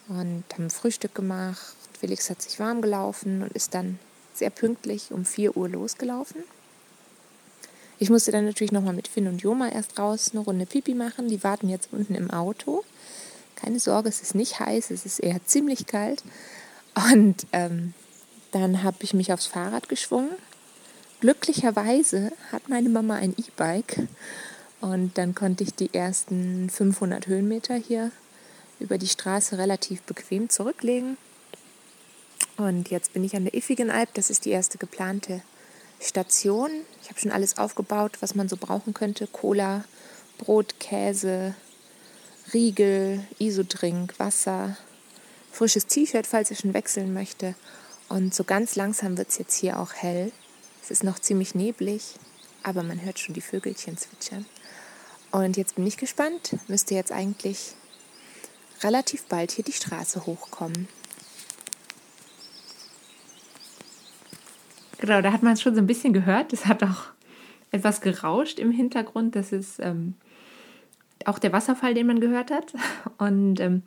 und 0.07 0.45
haben 0.53 0.69
Frühstück 0.69 1.13
gemacht. 1.13 1.75
Felix 1.99 2.29
hat 2.29 2.41
sich 2.41 2.57
warm 2.57 2.81
gelaufen 2.81 3.43
und 3.43 3.51
ist 3.51 3.73
dann 3.73 3.99
sehr 4.33 4.49
pünktlich 4.49 5.11
um 5.11 5.25
4 5.25 5.57
Uhr 5.57 5.67
losgelaufen. 5.67 6.45
Ich 7.97 8.09
musste 8.09 8.31
dann 8.31 8.45
natürlich 8.45 8.71
nochmal 8.71 8.93
mit 8.93 9.09
Finn 9.09 9.27
und 9.27 9.41
Joma 9.41 9.67
erst 9.67 9.99
raus 9.99 10.29
eine 10.31 10.39
Runde 10.39 10.65
Pipi 10.65 10.93
machen. 10.93 11.27
Die 11.27 11.43
warten 11.43 11.67
jetzt 11.67 11.89
unten 11.91 12.15
im 12.15 12.31
Auto. 12.31 12.85
Keine 13.57 13.81
Sorge, 13.81 14.07
es 14.07 14.21
ist 14.21 14.35
nicht 14.35 14.57
heiß, 14.57 14.91
es 14.91 15.05
ist 15.05 15.19
eher 15.19 15.43
ziemlich 15.45 15.85
kalt. 15.85 16.23
Und 17.11 17.45
ähm, 17.51 17.93
dann 18.53 18.83
habe 18.83 18.99
ich 19.01 19.13
mich 19.13 19.33
aufs 19.33 19.47
Fahrrad 19.47 19.89
geschwungen. 19.89 20.31
Glücklicherweise 21.19 22.31
hat 22.53 22.69
meine 22.69 22.87
Mama 22.87 23.15
ein 23.15 23.35
E-Bike 23.37 24.07
und 24.81 25.17
dann 25.17 25.35
konnte 25.35 25.63
ich 25.63 25.73
die 25.73 25.93
ersten 25.93 26.69
500 26.69 27.27
Höhenmeter 27.27 27.75
hier 27.75 28.11
über 28.79 28.97
die 28.97 29.07
Straße 29.07 29.57
relativ 29.57 30.01
bequem 30.03 30.49
zurücklegen. 30.49 31.17
Und 32.57 32.89
jetzt 32.89 33.13
bin 33.13 33.23
ich 33.23 33.35
an 33.35 33.43
der 33.43 33.53
Iffigenalp. 33.53 34.13
Das 34.13 34.29
ist 34.29 34.45
die 34.45 34.51
erste 34.51 34.77
geplante 34.77 35.41
Station. 35.99 36.69
Ich 37.01 37.09
habe 37.09 37.19
schon 37.19 37.31
alles 37.31 37.57
aufgebaut, 37.57 38.17
was 38.21 38.35
man 38.35 38.47
so 38.47 38.57
brauchen 38.57 38.93
könnte. 38.93 39.27
Cola, 39.27 39.83
Brot, 40.37 40.79
Käse, 40.79 41.55
Riegel, 42.53 43.25
Isodrink, 43.37 44.17
Wasser, 44.17 44.77
frisches 45.51 45.87
T-Shirt, 45.87 46.25
falls 46.25 46.51
ihr 46.51 46.57
schon 46.57 46.73
wechseln 46.73 47.13
möchte. 47.13 47.55
Und 48.07 48.33
so 48.33 48.43
ganz 48.43 48.75
langsam 48.75 49.17
wird 49.17 49.29
es 49.29 49.37
jetzt 49.37 49.55
hier 49.55 49.79
auch 49.79 49.93
hell. 49.93 50.31
Es 50.81 50.89
ist 50.89 51.03
noch 51.03 51.19
ziemlich 51.19 51.53
neblig, 51.53 52.15
aber 52.63 52.83
man 52.83 53.01
hört 53.01 53.19
schon 53.19 53.35
die 53.35 53.41
Vögelchen 53.41 53.97
zwitschern. 53.97 54.45
Und 55.31 55.57
jetzt 55.57 55.75
bin 55.75 55.85
ich 55.85 55.97
gespannt. 55.97 56.57
Müsste 56.67 56.95
jetzt 56.95 57.11
eigentlich 57.11 57.73
relativ 58.81 59.25
bald 59.25 59.51
hier 59.51 59.63
die 59.63 59.73
Straße 59.73 60.25
hochkommen. 60.25 60.87
Genau, 64.99 65.21
da 65.21 65.31
hat 65.31 65.43
man 65.43 65.53
es 65.53 65.61
schon 65.61 65.75
so 65.75 65.81
ein 65.81 65.87
bisschen 65.87 66.13
gehört. 66.13 66.51
Es 66.51 66.65
hat 66.65 66.83
auch 66.83 67.05
etwas 67.71 68.01
gerauscht 68.01 68.59
im 68.59 68.71
Hintergrund. 68.71 69.35
Das 69.35 69.51
ist 69.51 69.79
ähm, 69.79 70.15
auch 71.25 71.39
der 71.39 71.53
Wasserfall, 71.53 71.93
den 71.93 72.07
man 72.07 72.19
gehört 72.19 72.51
hat. 72.51 72.73
Und 73.17 73.59
ähm, 73.59 73.83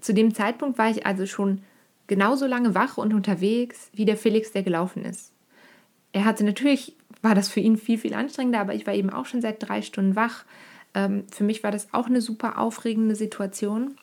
zu 0.00 0.14
dem 0.14 0.34
Zeitpunkt 0.34 0.78
war 0.78 0.90
ich 0.90 1.06
also 1.06 1.26
schon 1.26 1.62
genauso 2.06 2.46
lange 2.46 2.74
wach 2.74 2.98
und 2.98 3.14
unterwegs 3.14 3.90
wie 3.94 4.04
der 4.04 4.16
Felix, 4.16 4.52
der 4.52 4.62
gelaufen 4.62 5.04
ist. 5.04 5.32
Er 6.12 6.24
hatte 6.24 6.44
natürlich 6.44 6.95
war 7.22 7.34
das 7.34 7.48
für 7.48 7.60
ihn 7.60 7.76
viel, 7.76 7.98
viel 7.98 8.14
anstrengender, 8.14 8.60
aber 8.60 8.74
ich 8.74 8.86
war 8.86 8.94
eben 8.94 9.10
auch 9.10 9.26
schon 9.26 9.40
seit 9.40 9.66
drei 9.66 9.82
Stunden 9.82 10.16
wach. 10.16 10.44
Ähm, 10.94 11.24
für 11.30 11.44
mich 11.44 11.62
war 11.62 11.70
das 11.70 11.92
auch 11.92 12.06
eine 12.06 12.20
super 12.20 12.58
aufregende 12.58 13.14
Situation. 13.14 13.96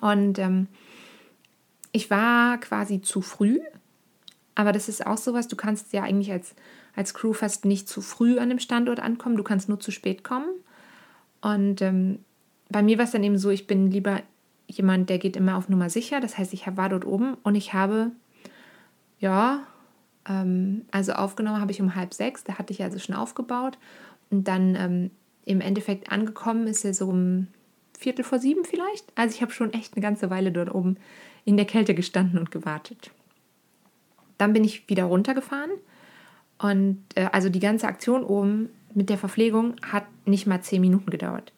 Und 0.00 0.38
ähm, 0.38 0.68
ich 1.92 2.10
war 2.10 2.58
quasi 2.58 3.00
zu 3.00 3.22
früh, 3.22 3.60
aber 4.54 4.72
das 4.72 4.88
ist 4.88 5.06
auch 5.06 5.18
sowas, 5.18 5.48
du 5.48 5.56
kannst 5.56 5.92
ja 5.92 6.02
eigentlich 6.02 6.32
als, 6.32 6.54
als 6.94 7.14
Crew 7.14 7.32
fast 7.32 7.64
nicht 7.64 7.88
zu 7.88 8.00
früh 8.00 8.38
an 8.38 8.48
dem 8.48 8.58
Standort 8.58 9.00
ankommen, 9.00 9.36
du 9.36 9.42
kannst 9.42 9.68
nur 9.68 9.80
zu 9.80 9.90
spät 9.90 10.24
kommen. 10.24 10.48
Und 11.40 11.80
ähm, 11.82 12.20
bei 12.68 12.82
mir 12.82 12.98
war 12.98 13.04
es 13.04 13.12
dann 13.12 13.22
eben 13.22 13.38
so, 13.38 13.50
ich 13.50 13.66
bin 13.66 13.90
lieber 13.90 14.22
jemand, 14.66 15.08
der 15.10 15.18
geht 15.18 15.36
immer 15.36 15.56
auf 15.56 15.68
Nummer 15.68 15.90
sicher. 15.90 16.20
Das 16.20 16.38
heißt, 16.38 16.52
ich 16.52 16.66
war 16.76 16.88
dort 16.88 17.06
oben 17.06 17.34
und 17.42 17.54
ich 17.54 17.72
habe, 17.72 18.10
ja, 19.20 19.66
ähm, 20.28 20.86
also 20.90 21.12
aufgenommen 21.12 21.60
habe 21.60 21.72
ich 21.72 21.80
um 21.80 21.94
halb 21.94 22.14
sechs, 22.14 22.44
da 22.44 22.58
hatte 22.58 22.72
ich 22.72 22.82
also 22.82 22.98
schon 22.98 23.14
aufgebaut. 23.14 23.78
Und 24.30 24.48
dann 24.48 24.74
ähm, 24.74 25.10
im 25.44 25.60
Endeffekt 25.60 26.10
angekommen 26.10 26.66
ist 26.66 26.84
er 26.84 26.94
so 26.94 27.08
um 27.08 27.48
Viertel 27.98 28.24
vor 28.24 28.38
sieben 28.38 28.64
vielleicht. 28.64 29.06
Also 29.14 29.34
ich 29.34 29.42
habe 29.42 29.52
schon 29.52 29.72
echt 29.72 29.94
eine 29.94 30.02
ganze 30.02 30.30
Weile 30.30 30.52
dort 30.52 30.74
oben 30.74 30.96
in 31.44 31.56
der 31.56 31.66
Kälte 31.66 31.94
gestanden 31.94 32.38
und 32.38 32.50
gewartet. 32.50 33.10
Dann 34.38 34.52
bin 34.52 34.64
ich 34.64 34.88
wieder 34.88 35.04
runtergefahren 35.04 35.70
und 36.58 37.02
äh, 37.14 37.28
also 37.32 37.48
die 37.48 37.60
ganze 37.60 37.86
Aktion 37.86 38.24
oben 38.24 38.70
mit 38.94 39.08
der 39.08 39.18
Verpflegung 39.18 39.76
hat 39.82 40.04
nicht 40.26 40.46
mal 40.46 40.60
zehn 40.60 40.80
Minuten 40.80 41.10
gedauert. 41.10 41.52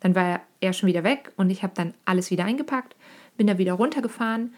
Dann 0.00 0.14
war 0.14 0.40
er 0.60 0.72
schon 0.72 0.88
wieder 0.88 1.04
weg 1.04 1.32
und 1.36 1.50
ich 1.50 1.62
habe 1.62 1.74
dann 1.74 1.94
alles 2.04 2.30
wieder 2.30 2.44
eingepackt, 2.44 2.96
bin 3.36 3.46
da 3.46 3.58
wieder 3.58 3.74
runtergefahren 3.74 4.54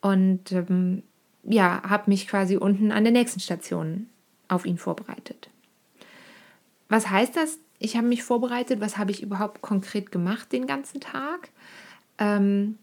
und 0.00 0.52
ähm, 0.52 1.02
ja, 1.42 1.82
habe 1.88 2.10
mich 2.10 2.28
quasi 2.28 2.56
unten 2.56 2.92
an 2.92 3.04
der 3.04 3.12
nächsten 3.12 3.40
Station 3.40 4.08
auf 4.48 4.66
ihn 4.66 4.78
vorbereitet. 4.78 5.50
Was 6.88 7.08
heißt 7.10 7.36
das? 7.36 7.58
Ich 7.78 7.96
habe 7.96 8.06
mich 8.06 8.22
vorbereitet. 8.22 8.80
Was 8.80 8.98
habe 8.98 9.10
ich 9.10 9.22
überhaupt 9.22 9.62
konkret 9.62 10.12
gemacht 10.12 10.52
den 10.52 10.66
ganzen 10.66 11.00
Tag? 11.00 11.50
Ähm, 12.18 12.78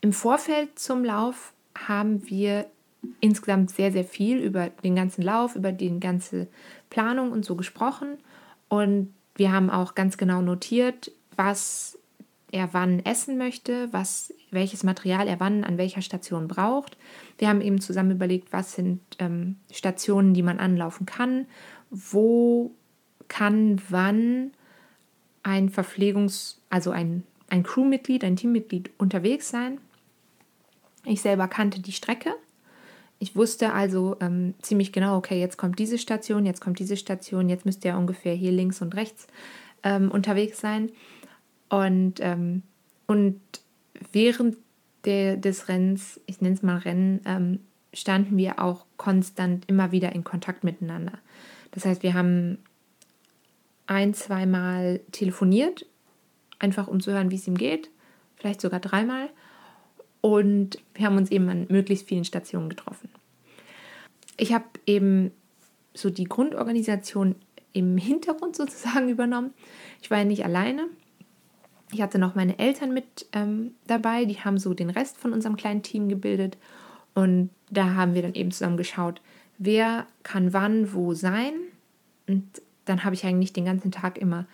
Im 0.00 0.12
Vorfeld 0.12 0.78
zum 0.78 1.04
Lauf 1.04 1.52
haben 1.76 2.28
wir 2.28 2.66
insgesamt 3.20 3.70
sehr, 3.70 3.92
sehr 3.92 4.04
viel 4.04 4.38
über 4.38 4.70
den 4.70 4.96
ganzen 4.96 5.22
Lauf, 5.22 5.56
über 5.56 5.72
die 5.72 6.00
ganze 6.00 6.48
Planung 6.90 7.30
und 7.30 7.44
so 7.44 7.54
gesprochen. 7.54 8.18
Und 8.68 9.12
wir 9.36 9.52
haben 9.52 9.70
auch 9.70 9.94
ganz 9.94 10.16
genau 10.16 10.40
notiert, 10.40 11.12
was 11.36 11.98
er 12.54 12.72
wann 12.72 13.00
essen 13.04 13.36
möchte, 13.36 13.92
was, 13.92 14.32
welches 14.52 14.84
Material 14.84 15.26
er 15.26 15.40
wann 15.40 15.64
an 15.64 15.76
welcher 15.76 16.02
Station 16.02 16.46
braucht. 16.46 16.96
Wir 17.36 17.48
haben 17.48 17.60
eben 17.60 17.80
zusammen 17.80 18.12
überlegt, 18.12 18.52
was 18.52 18.74
sind 18.74 19.00
ähm, 19.18 19.56
Stationen, 19.72 20.34
die 20.34 20.42
man 20.42 20.60
anlaufen 20.60 21.04
kann, 21.04 21.46
wo 21.90 22.70
kann 23.26 23.82
wann 23.88 24.52
ein 25.42 25.68
Verpflegungs-, 25.68 26.58
also 26.70 26.92
ein, 26.92 27.24
ein 27.48 27.64
Crewmitglied, 27.64 28.22
ein 28.22 28.36
Teammitglied 28.36 28.90
unterwegs 28.98 29.48
sein. 29.48 29.78
Ich 31.04 31.22
selber 31.22 31.48
kannte 31.48 31.80
die 31.80 31.92
Strecke. 31.92 32.34
Ich 33.18 33.34
wusste 33.34 33.72
also 33.72 34.16
ähm, 34.20 34.54
ziemlich 34.62 34.92
genau, 34.92 35.16
okay, 35.16 35.40
jetzt 35.40 35.58
kommt 35.58 35.80
diese 35.80 35.98
Station, 35.98 36.46
jetzt 36.46 36.60
kommt 36.60 36.78
diese 36.78 36.96
Station, 36.96 37.48
jetzt 37.48 37.66
müsste 37.66 37.88
er 37.88 37.98
ungefähr 37.98 38.34
hier 38.34 38.52
links 38.52 38.80
und 38.80 38.94
rechts 38.94 39.26
ähm, 39.82 40.12
unterwegs 40.12 40.60
sein. 40.60 40.90
Und, 41.68 42.14
ähm, 42.20 42.62
und 43.06 43.40
während 44.12 44.56
der, 45.04 45.36
des 45.36 45.68
Rennens, 45.68 46.20
ich 46.26 46.40
nenne 46.40 46.54
es 46.54 46.62
mal 46.62 46.78
Rennen, 46.78 47.20
ähm, 47.24 47.60
standen 47.92 48.36
wir 48.36 48.60
auch 48.60 48.86
konstant 48.96 49.64
immer 49.68 49.92
wieder 49.92 50.12
in 50.12 50.24
Kontakt 50.24 50.64
miteinander. 50.64 51.18
Das 51.70 51.84
heißt, 51.84 52.02
wir 52.02 52.14
haben 52.14 52.58
ein, 53.86 54.14
zweimal 54.14 55.00
telefoniert, 55.12 55.86
einfach 56.58 56.88
um 56.88 57.00
zu 57.00 57.12
hören, 57.12 57.30
wie 57.30 57.36
es 57.36 57.46
ihm 57.46 57.56
geht, 57.56 57.90
vielleicht 58.36 58.60
sogar 58.60 58.80
dreimal. 58.80 59.28
Und 60.20 60.78
wir 60.94 61.06
haben 61.06 61.16
uns 61.16 61.30
eben 61.30 61.48
an 61.48 61.66
möglichst 61.68 62.08
vielen 62.08 62.24
Stationen 62.24 62.70
getroffen. 62.70 63.10
Ich 64.36 64.52
habe 64.52 64.64
eben 64.86 65.32
so 65.92 66.10
die 66.10 66.24
Grundorganisation 66.24 67.36
im 67.72 67.98
Hintergrund 67.98 68.56
sozusagen 68.56 69.08
übernommen. 69.08 69.52
Ich 70.00 70.10
war 70.10 70.18
ja 70.18 70.24
nicht 70.24 70.44
alleine. 70.44 70.86
Ich 71.92 72.02
hatte 72.02 72.18
noch 72.18 72.34
meine 72.34 72.58
Eltern 72.58 72.92
mit 72.92 73.26
ähm, 73.32 73.72
dabei, 73.86 74.24
die 74.24 74.40
haben 74.40 74.58
so 74.58 74.74
den 74.74 74.90
Rest 74.90 75.16
von 75.18 75.32
unserem 75.32 75.56
kleinen 75.56 75.82
Team 75.82 76.08
gebildet. 76.08 76.56
Und 77.14 77.50
da 77.70 77.94
haben 77.94 78.14
wir 78.14 78.22
dann 78.22 78.34
eben 78.34 78.50
zusammen 78.50 78.76
geschaut, 78.76 79.20
wer 79.58 80.06
kann 80.22 80.52
wann 80.52 80.92
wo 80.92 81.14
sein. 81.14 81.52
Und 82.26 82.44
dann 82.84 83.04
habe 83.04 83.14
ich 83.14 83.24
eigentlich 83.24 83.52
den 83.52 83.64
ganzen 83.64 83.92
Tag 83.92 84.18
immer 84.18 84.46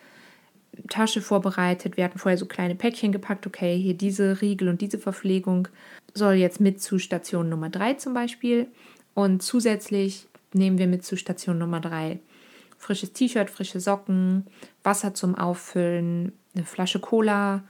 Tasche 0.88 1.20
vorbereitet. 1.20 1.96
Wir 1.96 2.04
hatten 2.04 2.18
vorher 2.18 2.38
so 2.38 2.46
kleine 2.46 2.74
Päckchen 2.74 3.12
gepackt. 3.12 3.46
Okay, 3.46 3.78
hier 3.78 3.94
diese 3.94 4.40
Riegel 4.40 4.68
und 4.68 4.80
diese 4.80 4.98
Verpflegung 4.98 5.68
soll 6.14 6.34
jetzt 6.34 6.60
mit 6.60 6.82
zu 6.82 6.98
Station 6.98 7.48
Nummer 7.48 7.70
3 7.70 7.94
zum 7.94 8.14
Beispiel. 8.14 8.66
Und 9.14 9.42
zusätzlich 9.42 10.26
nehmen 10.52 10.78
wir 10.78 10.86
mit 10.86 11.04
zu 11.04 11.16
Station 11.16 11.58
Nummer 11.58 11.80
3 11.80 12.20
frisches 12.80 13.12
T-Shirt, 13.12 13.50
frische 13.50 13.78
Socken, 13.78 14.46
Wasser 14.82 15.12
zum 15.12 15.34
Auffüllen, 15.36 16.32
eine 16.54 16.64
Flasche 16.64 17.00
Cola, 17.00 17.62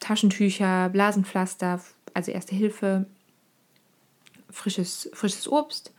Taschentücher, 0.00 0.88
Blasenpflaster, 0.90 1.80
also 2.12 2.30
Erste 2.30 2.54
Hilfe, 2.54 3.06
frisches, 4.50 5.10
frisches 5.12 5.48
Obst 5.48 5.92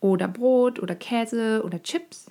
oder 0.00 0.28
Brot 0.28 0.78
oder 0.80 0.94
Käse 0.94 1.62
oder 1.64 1.82
Chips. 1.82 2.30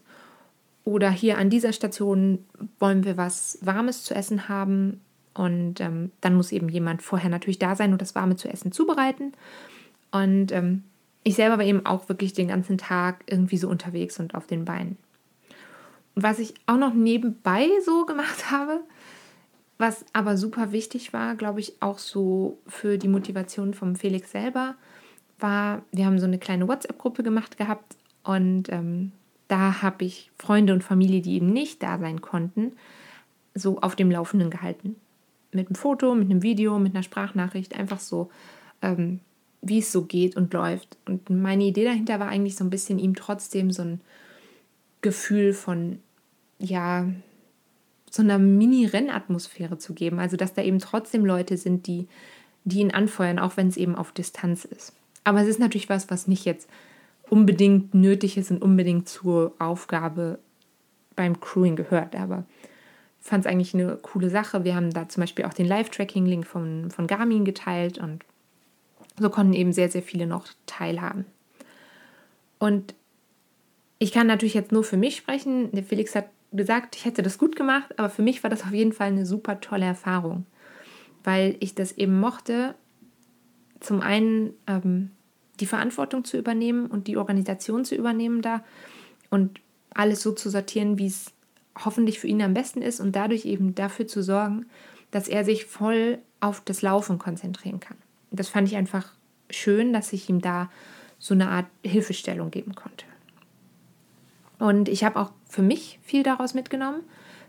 Oder 0.83 1.09
hier 1.09 1.39
an 1.39 1.49
dieser 1.49 1.73
Station 1.73 2.45
wollen 2.79 3.03
wir 3.05 3.17
was 3.17 3.57
Warmes 3.61 4.03
zu 4.03 4.13
essen 4.13 4.47
haben. 4.47 5.01
Und 5.33 5.81
ähm, 5.81 6.11
dann 6.21 6.35
muss 6.35 6.51
eben 6.51 6.69
jemand 6.69 7.01
vorher 7.01 7.29
natürlich 7.29 7.59
da 7.59 7.75
sein 7.75 7.91
und 7.91 8.01
das 8.01 8.15
Warme 8.15 8.35
zu 8.35 8.47
essen 8.47 8.71
zubereiten. 8.71 9.33
Und 10.11 10.51
ähm, 10.51 10.83
ich 11.23 11.35
selber 11.35 11.57
war 11.57 11.65
eben 11.65 11.85
auch 11.85 12.07
wirklich 12.07 12.33
den 12.33 12.47
ganzen 12.47 12.77
Tag 12.77 13.23
irgendwie 13.25 13.57
so 13.57 13.67
unterwegs 13.67 14.19
und 14.19 14.35
auf 14.35 14.45
den 14.45 14.63
Beinen. 14.63 14.97
Und 16.13 16.23
was 16.23 16.39
ich 16.39 16.53
auch 16.67 16.77
noch 16.77 16.93
nebenbei 16.93 17.67
so 17.83 18.05
gemacht 18.05 18.51
habe, 18.51 18.81
was 19.77 20.05
aber 20.13 20.37
super 20.37 20.71
wichtig 20.71 21.13
war, 21.13 21.35
glaube 21.35 21.59
ich, 21.59 21.81
auch 21.81 21.99
so 21.99 22.57
für 22.67 22.97
die 22.97 23.07
Motivation 23.07 23.73
vom 23.73 23.95
Felix 23.95 24.31
selber, 24.31 24.75
war, 25.39 25.83
wir 25.91 26.05
haben 26.05 26.19
so 26.19 26.25
eine 26.25 26.39
kleine 26.39 26.67
WhatsApp-Gruppe 26.67 27.23
gemacht 27.23 27.57
gehabt 27.57 27.97
und 28.23 28.71
ähm, 28.71 29.11
da 29.47 29.81
habe 29.81 30.05
ich 30.05 30.31
Freunde 30.37 30.73
und 30.73 30.83
Familie, 30.83 31.21
die 31.21 31.35
eben 31.35 31.51
nicht 31.51 31.83
da 31.83 31.99
sein 31.99 32.21
konnten, 32.21 32.73
so 33.53 33.79
auf 33.79 33.95
dem 33.95 34.09
Laufenden 34.09 34.49
gehalten. 34.49 34.95
Mit 35.51 35.67
einem 35.67 35.75
Foto, 35.75 36.15
mit 36.15 36.29
einem 36.29 36.41
Video, 36.41 36.79
mit 36.79 36.95
einer 36.95 37.03
Sprachnachricht, 37.03 37.77
einfach 37.77 37.99
so, 37.99 38.29
ähm, 38.81 39.19
wie 39.61 39.79
es 39.79 39.91
so 39.91 40.03
geht 40.03 40.35
und 40.35 40.53
läuft. 40.53 40.97
Und 41.05 41.29
meine 41.29 41.65
Idee 41.65 41.85
dahinter 41.85 42.19
war 42.19 42.27
eigentlich 42.27 42.55
so 42.55 42.63
ein 42.63 42.69
bisschen 42.69 42.99
ihm 42.99 43.15
trotzdem 43.15 43.71
so 43.71 43.83
ein 43.83 44.01
Gefühl 45.01 45.53
von, 45.53 45.99
ja, 46.59 47.07
so 48.15 48.21
einer 48.21 48.39
Mini-Rennatmosphäre 48.39 49.77
zu 49.77 49.93
geben. 49.93 50.19
Also, 50.19 50.37
dass 50.37 50.53
da 50.53 50.61
eben 50.61 50.79
trotzdem 50.79 51.25
Leute 51.25 51.57
sind, 51.57 51.85
die, 51.87 52.07
die 52.63 52.79
ihn 52.79 52.91
anfeuern, 52.91 53.39
auch 53.39 53.57
wenn 53.57 53.67
es 53.67 53.77
eben 53.77 53.95
auf 53.95 54.13
Distanz 54.13 54.63
ist. 54.63 54.93
Aber 55.25 55.41
es 55.41 55.47
ist 55.47 55.59
natürlich 55.59 55.89
was, 55.89 56.09
was 56.09 56.27
nicht 56.27 56.45
jetzt 56.45 56.69
unbedingt 57.29 57.93
nötig 57.93 58.37
ist 58.37 58.51
und 58.51 58.61
unbedingt 58.61 59.09
zur 59.09 59.53
Aufgabe 59.59 60.39
beim 61.15 61.41
Crewing 61.41 61.75
gehört. 61.75 62.15
Aber 62.15 62.45
fand 63.19 63.45
es 63.45 63.51
eigentlich 63.51 63.73
eine 63.73 63.97
coole 63.97 64.29
Sache. 64.29 64.63
Wir 64.63 64.75
haben 64.75 64.91
da 64.91 65.09
zum 65.09 65.21
Beispiel 65.21 65.45
auch 65.45 65.53
den 65.53 65.67
Live-Tracking-Link 65.67 66.45
von, 66.45 66.91
von 66.91 67.07
Garmin 67.07 67.43
geteilt 67.43 67.97
und 67.97 68.23
so 69.19 69.29
konnten 69.29 69.53
eben 69.53 69.73
sehr, 69.73 69.89
sehr 69.89 70.03
viele 70.03 70.27
noch 70.27 70.47
teilhaben. 70.67 71.25
Und 72.59 72.93
ich 73.97 74.11
kann 74.11 74.27
natürlich 74.27 74.53
jetzt 74.53 74.71
nur 74.71 74.83
für 74.83 74.97
mich 74.97 75.15
sprechen. 75.15 75.71
Der 75.71 75.83
Felix 75.83 76.15
hat 76.15 76.29
gesagt, 76.55 76.95
ich 76.95 77.05
hätte 77.05 77.23
das 77.23 77.37
gut 77.37 77.55
gemacht, 77.55 77.97
aber 77.97 78.09
für 78.09 78.21
mich 78.21 78.43
war 78.43 78.49
das 78.49 78.63
auf 78.63 78.71
jeden 78.71 78.93
Fall 78.93 79.07
eine 79.07 79.25
super 79.25 79.59
tolle 79.59 79.85
Erfahrung, 79.85 80.45
weil 81.23 81.55
ich 81.59 81.75
das 81.75 81.93
eben 81.93 82.19
mochte, 82.19 82.75
zum 83.79 84.01
einen 84.01 84.53
ähm, 84.67 85.11
die 85.59 85.65
Verantwortung 85.65 86.23
zu 86.23 86.37
übernehmen 86.37 86.87
und 86.87 87.07
die 87.07 87.17
Organisation 87.17 87.85
zu 87.85 87.95
übernehmen 87.95 88.41
da 88.41 88.63
und 89.29 89.59
alles 89.93 90.21
so 90.21 90.31
zu 90.31 90.49
sortieren, 90.49 90.97
wie 90.97 91.07
es 91.07 91.31
hoffentlich 91.83 92.19
für 92.19 92.27
ihn 92.27 92.41
am 92.41 92.53
besten 92.53 92.81
ist 92.81 92.99
und 92.99 93.15
dadurch 93.15 93.45
eben 93.45 93.75
dafür 93.75 94.07
zu 94.07 94.23
sorgen, 94.23 94.65
dass 95.11 95.27
er 95.27 95.45
sich 95.45 95.65
voll 95.65 96.19
auf 96.39 96.61
das 96.61 96.81
Laufen 96.81 97.19
konzentrieren 97.19 97.79
kann. 97.79 97.97
Das 98.31 98.49
fand 98.49 98.67
ich 98.67 98.75
einfach 98.75 99.13
schön, 99.49 99.93
dass 99.93 100.13
ich 100.13 100.29
ihm 100.29 100.41
da 100.41 100.69
so 101.19 101.33
eine 101.33 101.49
Art 101.49 101.67
Hilfestellung 101.83 102.51
geben 102.51 102.75
konnte. 102.75 103.05
Und 104.59 104.89
ich 104.89 105.03
habe 105.03 105.19
auch 105.19 105.31
für 105.49 105.61
mich 105.61 105.99
viel 106.03 106.23
daraus 106.23 106.53
mitgenommen, 106.53 107.01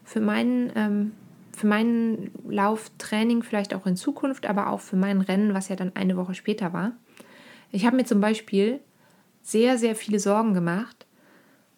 für 0.05 0.21
meinen, 0.21 0.71
ähm, 0.75 1.13
für 1.53 1.67
meinen 1.67 2.31
Lauftraining 2.49 3.43
vielleicht 3.43 3.75
auch 3.75 3.87
in 3.87 3.97
Zukunft, 3.97 4.47
aber 4.47 4.71
auch 4.71 4.81
für 4.81 4.97
mein 4.97 5.21
Rennen, 5.21 5.55
was 5.55 5.69
ja 5.69 5.77
dann 5.77 5.95
eine 5.95 6.17
Woche 6.17 6.35
später 6.35 6.73
war. 6.73 6.93
Ich 7.73 7.87
habe 7.87 7.97
mir 7.97 8.05
zum 8.05 8.21
Beispiel 8.21 8.81
sehr, 9.43 9.79
sehr 9.79 9.95
viele 9.95 10.19
Sorgen 10.19 10.55
gemacht. 10.55 11.07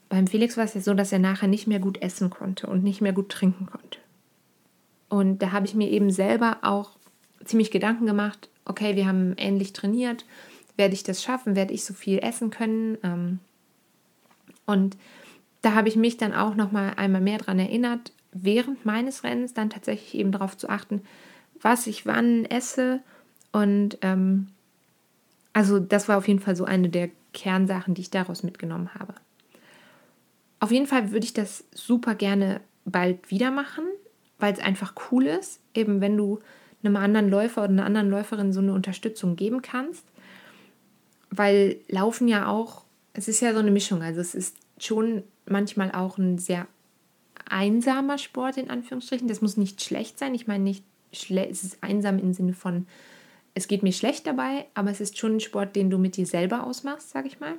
Beim 0.09 0.27
Felix 0.27 0.57
war 0.57 0.65
es 0.65 0.75
ja 0.75 0.81
so, 0.81 0.95
dass 0.95 1.13
er 1.13 1.19
nachher 1.19 1.49
nicht 1.49 1.67
mehr 1.67 1.81
gut 1.81 2.01
essen 2.01 2.31
konnte 2.31 2.67
und 2.67 2.83
nicht 2.83 3.01
mehr 3.01 3.13
gut 3.13 3.29
trinken 3.29 3.67
konnte. 3.67 3.99
Und 5.09 5.43
da 5.43 5.53
habe 5.53 5.67
ich 5.67 5.75
mir 5.75 5.91
eben 5.91 6.11
selber 6.11 6.59
auch 6.63 6.93
ziemlich 7.45 7.71
Gedanken 7.71 8.07
gemacht, 8.07 8.49
okay, 8.65 8.97
wir 8.97 9.07
haben 9.07 9.35
ähnlich 9.37 9.73
trainiert, 9.73 10.25
werde 10.77 10.95
ich 10.95 11.03
das 11.03 11.23
schaffen, 11.23 11.57
werde 11.57 11.75
ich 11.75 11.85
so 11.85 11.95
viel 11.95 12.19
essen 12.19 12.51
können? 12.51 12.99
Ähm, 13.03 13.39
und 14.69 14.97
da 15.63 15.75
habe 15.75 15.89
ich 15.89 15.97
mich 15.97 16.17
dann 16.19 16.35
auch 16.35 16.55
noch 16.55 16.71
mal 16.71 16.93
einmal 16.97 17.21
mehr 17.21 17.39
daran 17.39 17.59
erinnert, 17.59 18.13
während 18.33 18.85
meines 18.85 19.25
Rennens 19.25 19.55
dann 19.55 19.71
tatsächlich 19.71 20.15
eben 20.15 20.31
darauf 20.31 20.57
zu 20.57 20.69
achten, 20.69 21.03
was 21.61 21.87
ich 21.87 22.07
wann 22.07 22.45
esse 22.45 23.01
und 23.51 23.99
ähm, 24.03 24.49
also 25.53 25.81
das 25.81 26.09
war 26.09 26.19
auf 26.19 26.29
jeden 26.29 26.41
Fall 26.41 26.55
so 26.55 26.65
eine 26.65 26.89
der 26.89 27.11
Kernsachen, 27.33 27.95
die 27.95 28.03
ich 28.03 28.11
daraus 28.11 28.43
mitgenommen 28.43 28.95
habe. 28.95 29.15
Auf 30.61 30.71
jeden 30.71 30.87
Fall 30.87 31.11
würde 31.11 31.25
ich 31.25 31.33
das 31.33 31.65
super 31.73 32.15
gerne 32.15 32.61
bald 32.85 33.31
wieder 33.31 33.51
machen, 33.51 33.85
weil 34.39 34.53
es 34.53 34.61
einfach 34.61 34.95
cool 35.11 35.27
ist, 35.27 35.61
eben 35.75 36.01
wenn 36.01 36.17
du 36.17 36.41
einem 36.83 36.97
anderen 36.97 37.29
Läufer 37.29 37.63
oder 37.63 37.73
einer 37.73 37.87
anderen 37.87 38.11
Läuferin 38.11 38.53
so 38.53 38.61
eine 38.61 38.73
Unterstützung 38.73 39.37
geben 39.37 39.63
kannst. 39.63 40.05
Weil 41.31 41.77
Laufen 41.89 42.29
ja 42.29 42.47
auch, 42.47 42.85
es 43.19 43.27
ist 43.27 43.41
ja 43.41 43.53
so 43.53 43.59
eine 43.59 43.73
Mischung. 43.73 44.01
Also 44.01 44.21
es 44.21 44.35
ist 44.35 44.57
schon 44.79 45.25
manchmal 45.45 45.91
auch 45.91 46.19
ein 46.19 46.39
sehr 46.39 46.69
einsamer 47.51 48.17
Sport 48.17 48.57
in 48.57 48.71
Anführungsstrichen. 48.71 49.27
Das 49.27 49.43
muss 49.43 49.57
nicht 49.57 49.83
schlecht 49.83 50.19
sein. 50.21 50.37
Ich 50.37 50.47
meine 50.47 50.63
nicht, 50.63 50.85
es 51.11 51.65
ist 51.65 51.83
einsam 51.83 52.21
im 52.21 52.33
Sinne 52.33 52.53
von, 52.53 52.87
es 53.55 53.67
geht 53.67 53.83
mir 53.83 53.93
schlecht 53.93 54.27
dabei, 54.27 54.67
aber 54.75 54.91
es 54.91 55.01
ist 55.01 55.19
schon 55.19 55.37
ein 55.37 55.41
Sport, 55.41 55.75
den 55.75 55.91
du 55.91 55.99
mit 55.99 56.17
dir 56.17 56.27
selber 56.27 56.65
ausmachst, 56.65 57.11
sag 57.11 57.27
ich 57.27 57.41
mal. 57.41 57.55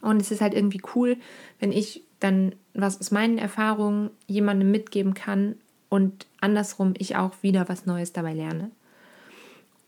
Und 0.00 0.22
es 0.22 0.30
ist 0.30 0.40
halt 0.40 0.54
irgendwie 0.54 0.80
cool, 0.94 1.18
wenn 1.58 1.70
ich 1.70 2.02
dann 2.18 2.54
was 2.72 2.98
aus 2.98 3.10
meinen 3.10 3.36
Erfahrungen 3.36 4.10
jemandem 4.26 4.70
mitgeben 4.70 5.12
kann 5.12 5.56
und 5.90 6.26
andersrum 6.40 6.94
ich 6.96 7.16
auch 7.16 7.34
wieder 7.42 7.68
was 7.68 7.84
Neues 7.84 8.14
dabei 8.14 8.32
lerne. 8.32 8.70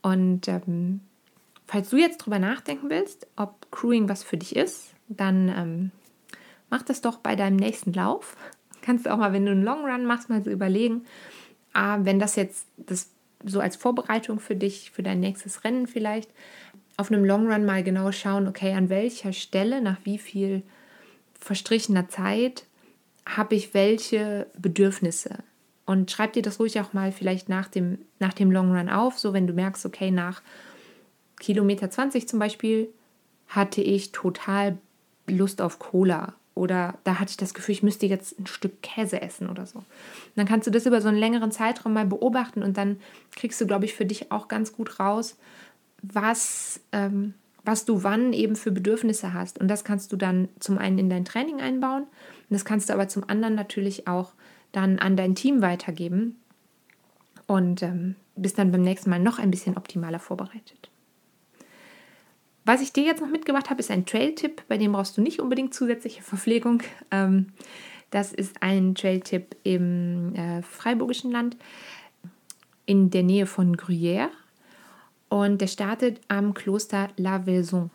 Und 0.02 0.46
ähm, 0.46 1.00
falls 1.68 1.90
du 1.90 1.98
jetzt 1.98 2.18
drüber 2.18 2.38
nachdenken 2.38 2.90
willst, 2.90 3.28
ob 3.36 3.70
Crewing 3.70 4.08
was 4.08 4.24
für 4.24 4.38
dich 4.38 4.56
ist, 4.56 4.94
dann 5.08 5.48
ähm, 5.48 5.90
mach 6.70 6.82
das 6.82 7.00
doch 7.00 7.18
bei 7.18 7.36
deinem 7.36 7.56
nächsten 7.56 7.92
Lauf. 7.92 8.36
Kannst 8.82 9.06
du 9.06 9.12
auch 9.12 9.18
mal, 9.18 9.32
wenn 9.32 9.44
du 9.44 9.52
einen 9.52 9.62
Long 9.62 9.84
Run 9.84 10.06
machst, 10.06 10.30
mal 10.30 10.42
so 10.42 10.50
überlegen, 10.50 11.04
ah, 11.74 11.98
wenn 12.02 12.18
das 12.18 12.36
jetzt 12.36 12.66
das 12.76 13.10
so 13.44 13.60
als 13.60 13.76
Vorbereitung 13.76 14.40
für 14.40 14.56
dich, 14.56 14.90
für 14.90 15.02
dein 15.02 15.20
nächstes 15.20 15.62
Rennen 15.62 15.86
vielleicht, 15.86 16.30
auf 16.96 17.12
einem 17.12 17.24
Long 17.24 17.50
Run 17.52 17.64
mal 17.64 17.84
genau 17.84 18.10
schauen, 18.10 18.48
okay, 18.48 18.72
an 18.72 18.88
welcher 18.88 19.32
Stelle, 19.32 19.80
nach 19.80 19.98
wie 20.04 20.18
viel 20.18 20.62
verstrichener 21.38 22.08
Zeit 22.08 22.64
habe 23.26 23.54
ich 23.54 23.74
welche 23.74 24.46
Bedürfnisse. 24.58 25.38
Und 25.86 26.10
schreib 26.10 26.32
dir 26.32 26.42
das 26.42 26.58
ruhig 26.58 26.80
auch 26.80 26.92
mal 26.94 27.12
vielleicht 27.12 27.48
nach 27.48 27.68
dem, 27.68 27.98
nach 28.18 28.34
dem 28.34 28.50
Long 28.50 28.74
Run 28.76 28.88
auf, 28.88 29.18
so 29.18 29.32
wenn 29.32 29.46
du 29.46 29.52
merkst, 29.52 29.86
okay, 29.86 30.10
nach 30.10 30.42
Kilometer 31.38 31.90
20 31.90 32.28
zum 32.28 32.38
Beispiel 32.38 32.88
hatte 33.48 33.80
ich 33.80 34.12
total 34.12 34.78
Lust 35.26 35.60
auf 35.60 35.78
Cola 35.78 36.34
oder 36.58 36.98
da 37.04 37.20
hatte 37.20 37.30
ich 37.30 37.36
das 37.36 37.54
Gefühl, 37.54 37.74
ich 37.74 37.82
müsste 37.82 38.06
jetzt 38.06 38.38
ein 38.38 38.46
Stück 38.46 38.82
Käse 38.82 39.22
essen 39.22 39.48
oder 39.48 39.64
so. 39.64 39.78
Und 39.78 39.86
dann 40.34 40.46
kannst 40.46 40.66
du 40.66 40.70
das 40.70 40.86
über 40.86 41.00
so 41.00 41.08
einen 41.08 41.18
längeren 41.18 41.52
Zeitraum 41.52 41.92
mal 41.92 42.06
beobachten 42.06 42.62
und 42.62 42.76
dann 42.76 42.98
kriegst 43.36 43.60
du, 43.60 43.66
glaube 43.66 43.84
ich, 43.84 43.94
für 43.94 44.04
dich 44.04 44.32
auch 44.32 44.48
ganz 44.48 44.72
gut 44.72 44.98
raus, 44.98 45.36
was, 46.02 46.80
ähm, 46.92 47.34
was 47.64 47.84
du 47.84 48.02
wann 48.02 48.32
eben 48.32 48.56
für 48.56 48.72
Bedürfnisse 48.72 49.32
hast. 49.32 49.58
Und 49.60 49.68
das 49.68 49.84
kannst 49.84 50.12
du 50.12 50.16
dann 50.16 50.48
zum 50.58 50.78
einen 50.78 50.98
in 50.98 51.10
dein 51.10 51.24
Training 51.24 51.60
einbauen 51.60 52.02
und 52.02 52.50
das 52.50 52.64
kannst 52.64 52.88
du 52.88 52.92
aber 52.92 53.08
zum 53.08 53.28
anderen 53.28 53.54
natürlich 53.54 54.08
auch 54.08 54.32
dann 54.72 54.98
an 54.98 55.16
dein 55.16 55.34
Team 55.36 55.62
weitergeben 55.62 56.36
und 57.46 57.82
ähm, 57.82 58.16
bist 58.34 58.58
dann 58.58 58.72
beim 58.72 58.82
nächsten 58.82 59.10
Mal 59.10 59.20
noch 59.20 59.38
ein 59.38 59.50
bisschen 59.50 59.76
optimaler 59.76 60.18
vorbereitet. 60.18 60.90
Was 62.68 62.82
ich 62.82 62.92
dir 62.92 63.04
jetzt 63.04 63.22
noch 63.22 63.30
mitgebracht 63.30 63.70
habe, 63.70 63.80
ist 63.80 63.90
ein 63.90 64.04
Trail-Tipp, 64.04 64.60
bei 64.68 64.76
dem 64.76 64.92
brauchst 64.92 65.16
du 65.16 65.22
nicht 65.22 65.40
unbedingt 65.40 65.72
zusätzliche 65.72 66.22
Verpflegung. 66.22 66.82
Ähm, 67.10 67.46
das 68.10 68.34
ist 68.34 68.62
ein 68.62 68.94
Trail-Tipp 68.94 69.56
im 69.62 70.34
äh, 70.34 70.60
Freiburgischen 70.60 71.32
Land 71.32 71.56
in 72.84 73.08
der 73.08 73.22
Nähe 73.22 73.46
von 73.46 73.74
Gruyère. 73.74 74.28
Und 75.30 75.62
der 75.62 75.66
startet 75.66 76.20
am 76.28 76.52
Kloster 76.52 77.08
La 77.16 77.46
Vaisonde. 77.46 77.90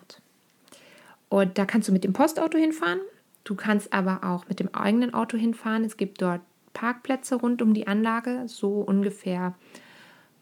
Und 1.29 1.59
da 1.59 1.65
kannst 1.65 1.89
du 1.89 1.91
mit 1.91 2.03
dem 2.03 2.13
Postauto 2.13 2.57
hinfahren. 2.57 3.01
Du 3.43 3.53
kannst 3.53 3.93
aber 3.93 4.23
auch 4.23 4.47
mit 4.49 4.59
dem 4.59 4.73
eigenen 4.73 5.13
Auto 5.13 5.37
hinfahren. 5.37 5.83
Es 5.83 5.97
gibt 5.97 6.19
dort 6.19 6.41
Parkplätze 6.73 7.35
rund 7.35 7.61
um 7.61 7.75
die 7.75 7.85
Anlage, 7.85 8.45
so 8.47 8.81
ungefähr 8.81 9.53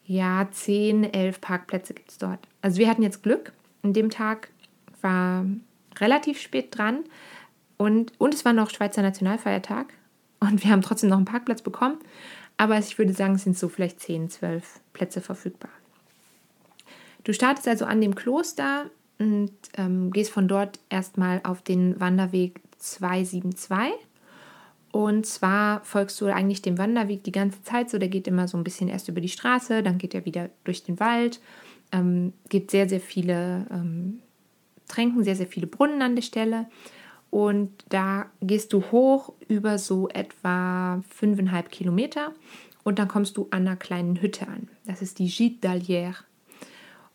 ja, 0.06 0.48
10, 0.50 1.13
11 1.13 1.41
Parkplätze 1.41 1.94
gibt 1.94 2.12
es 2.12 2.17
dort. 2.17 2.39
Also 2.62 2.78
wir 2.78 2.89
hatten 2.89 3.04
jetzt 3.04 3.24
Glück. 3.24 3.52
An 3.84 3.94
dem 3.94 4.10
Tag 4.10 4.50
war 5.02 5.46
relativ 6.00 6.39
spät 6.39 6.78
dran 6.78 7.04
und, 7.78 8.13
und 8.20 8.34
es 8.34 8.46
war 8.46 8.54
noch 8.54 8.70
Schweizer 8.70 9.02
Nationalfeiertag 9.02 9.94
und 10.39 10.63
wir 10.63 10.72
haben 10.72 10.82
trotzdem 10.82 11.10
noch 11.10 11.17
einen 11.17 11.26
Parkplatz 11.26 11.62
bekommen. 11.62 11.98
Aber 12.58 12.78
ich 12.78 12.98
würde 12.98 13.13
sagen, 13.13 13.36
es 13.36 13.44
sind 13.44 13.58
so 13.58 13.70
vielleicht 13.70 14.00
10, 14.00 14.30
12 14.30 14.82
Plätze 14.94 15.22
verfügbar. 15.22 15.72
Du 17.24 17.34
startest 17.34 17.67
also 17.67 17.86
an 17.86 18.02
dem 18.02 18.15
Kloster 18.15 18.89
und 19.20 19.52
ähm, 19.78 20.12
gehst 20.12 20.32
von 20.32 20.48
dort 20.48 20.80
erstmal 20.89 21.41
auf 21.44 21.62
den 21.62 22.00
Wanderweg 22.00 22.62
272. 22.78 23.94
Und 24.91 25.26
zwar 25.26 25.84
folgst 25.86 26.20
du 26.20 26.26
eigentlich 26.26 26.62
dem 26.62 26.78
Wanderweg 26.78 27.24
die 27.24 27.32
ganze 27.32 27.63
Zeit 27.63 27.89
so. 27.89 27.98
Der 27.98 28.10
geht 28.10 28.28
immer 28.28 28.48
so 28.48 28.58
ein 28.58 28.63
bisschen 28.63 28.89
erst 28.89 29.08
über 29.08 29.22
die 29.22 29.30
Straße, 29.30 29.84
dann 29.84 29.98
geht 29.98 30.13
er 30.13 30.26
wieder 30.26 30.50
durch 30.63 30.84
den 30.84 31.00
Wald. 31.00 31.39
Ähm, 31.91 32.34
gibt 32.49 32.71
sehr, 32.71 32.88
sehr 32.88 33.01
viele 33.01 33.67
ähm, 33.69 34.21
Tränken, 34.88 35.23
sehr, 35.23 35.36
sehr 35.36 35.47
viele 35.47 35.67
Brunnen 35.67 36.01
an 36.01 36.15
der 36.15 36.21
Stelle. 36.21 36.67
Und 37.30 37.71
da 37.89 38.25
gehst 38.41 38.73
du 38.73 38.84
hoch 38.91 39.34
über 39.47 39.77
so 39.77 40.10
etwa 40.10 41.01
fünfeinhalb 41.10 41.71
Kilometer 41.71 42.34
und 42.84 42.99
dann 42.99 43.08
kommst 43.08 43.38
du 43.38 43.47
an 43.51 43.67
einer 43.67 43.77
kleinen 43.77 44.21
Hütte 44.21 44.47
an. 44.47 44.67
Das 44.86 45.01
ist 45.01 45.19
die 45.19 45.30
Gîte 45.30 45.62
d'Allière. 45.62 46.15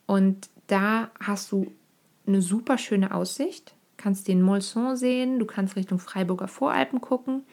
Und 0.06 0.48
da 0.68 1.10
hast 1.20 1.52
du 1.52 1.72
eine 2.26 2.40
super 2.40 2.78
schöne 2.78 3.14
Aussicht. 3.14 3.74
Kannst 3.96 4.28
den 4.28 4.42
Molson 4.42 4.96
sehen, 4.96 5.38
du 5.38 5.46
kannst 5.46 5.76
Richtung 5.76 5.98
Freiburger 5.98 6.48
Voralpen 6.48 7.00
gucken. 7.00 7.44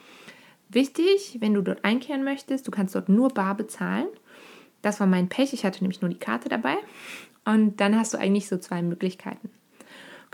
Wichtig, 0.68 1.38
wenn 1.40 1.54
du 1.54 1.62
dort 1.62 1.84
einkehren 1.84 2.24
möchtest, 2.24 2.66
du 2.66 2.70
kannst 2.70 2.94
dort 2.94 3.08
nur 3.08 3.28
bar 3.28 3.56
bezahlen. 3.56 4.08
Das 4.84 5.00
war 5.00 5.06
mein 5.06 5.28
Pech, 5.28 5.52
ich 5.52 5.64
hatte 5.64 5.82
nämlich 5.82 6.00
nur 6.00 6.10
die 6.10 6.18
Karte 6.18 6.48
dabei. 6.48 6.76
Und 7.44 7.80
dann 7.80 7.96
hast 7.96 8.14
du 8.14 8.18
eigentlich 8.18 8.48
so 8.48 8.58
zwei 8.58 8.82
Möglichkeiten 8.82 9.50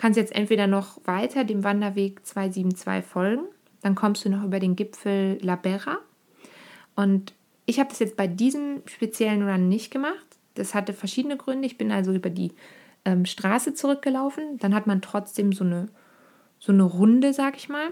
kannst 0.01 0.17
jetzt 0.17 0.35
entweder 0.35 0.67
noch 0.67 0.99
weiter 1.05 1.45
dem 1.45 1.63
Wanderweg 1.63 2.25
272 2.25 3.05
folgen, 3.05 3.43
dann 3.83 3.95
kommst 3.95 4.25
du 4.25 4.31
noch 4.31 4.43
über 4.45 4.59
den 4.59 4.75
Gipfel 4.75 5.39
La 5.43 5.57
Berra. 5.57 5.99
Und 6.97 7.35
ich 7.67 7.79
habe 7.79 7.91
das 7.91 7.99
jetzt 7.99 8.17
bei 8.17 8.27
diesem 8.27 8.83
speziellen 8.87 9.47
Run 9.47 9.69
nicht 9.69 9.91
gemacht. 9.91 10.27
Das 10.55 10.75
hatte 10.75 10.95
verschiedene 10.95 11.37
Gründe. 11.37 11.67
Ich 11.67 11.77
bin 11.77 11.93
also 11.93 12.13
über 12.13 12.31
die 12.31 12.53
ähm, 13.05 13.27
Straße 13.27 13.75
zurückgelaufen. 13.75 14.57
Dann 14.59 14.75
hat 14.75 14.87
man 14.87 15.03
trotzdem 15.03 15.53
so 15.53 15.65
eine, 15.65 15.89
so 16.59 16.73
eine 16.73 16.83
Runde, 16.83 17.35
sag 17.35 17.57
ich 17.57 17.69
mal. 17.69 17.89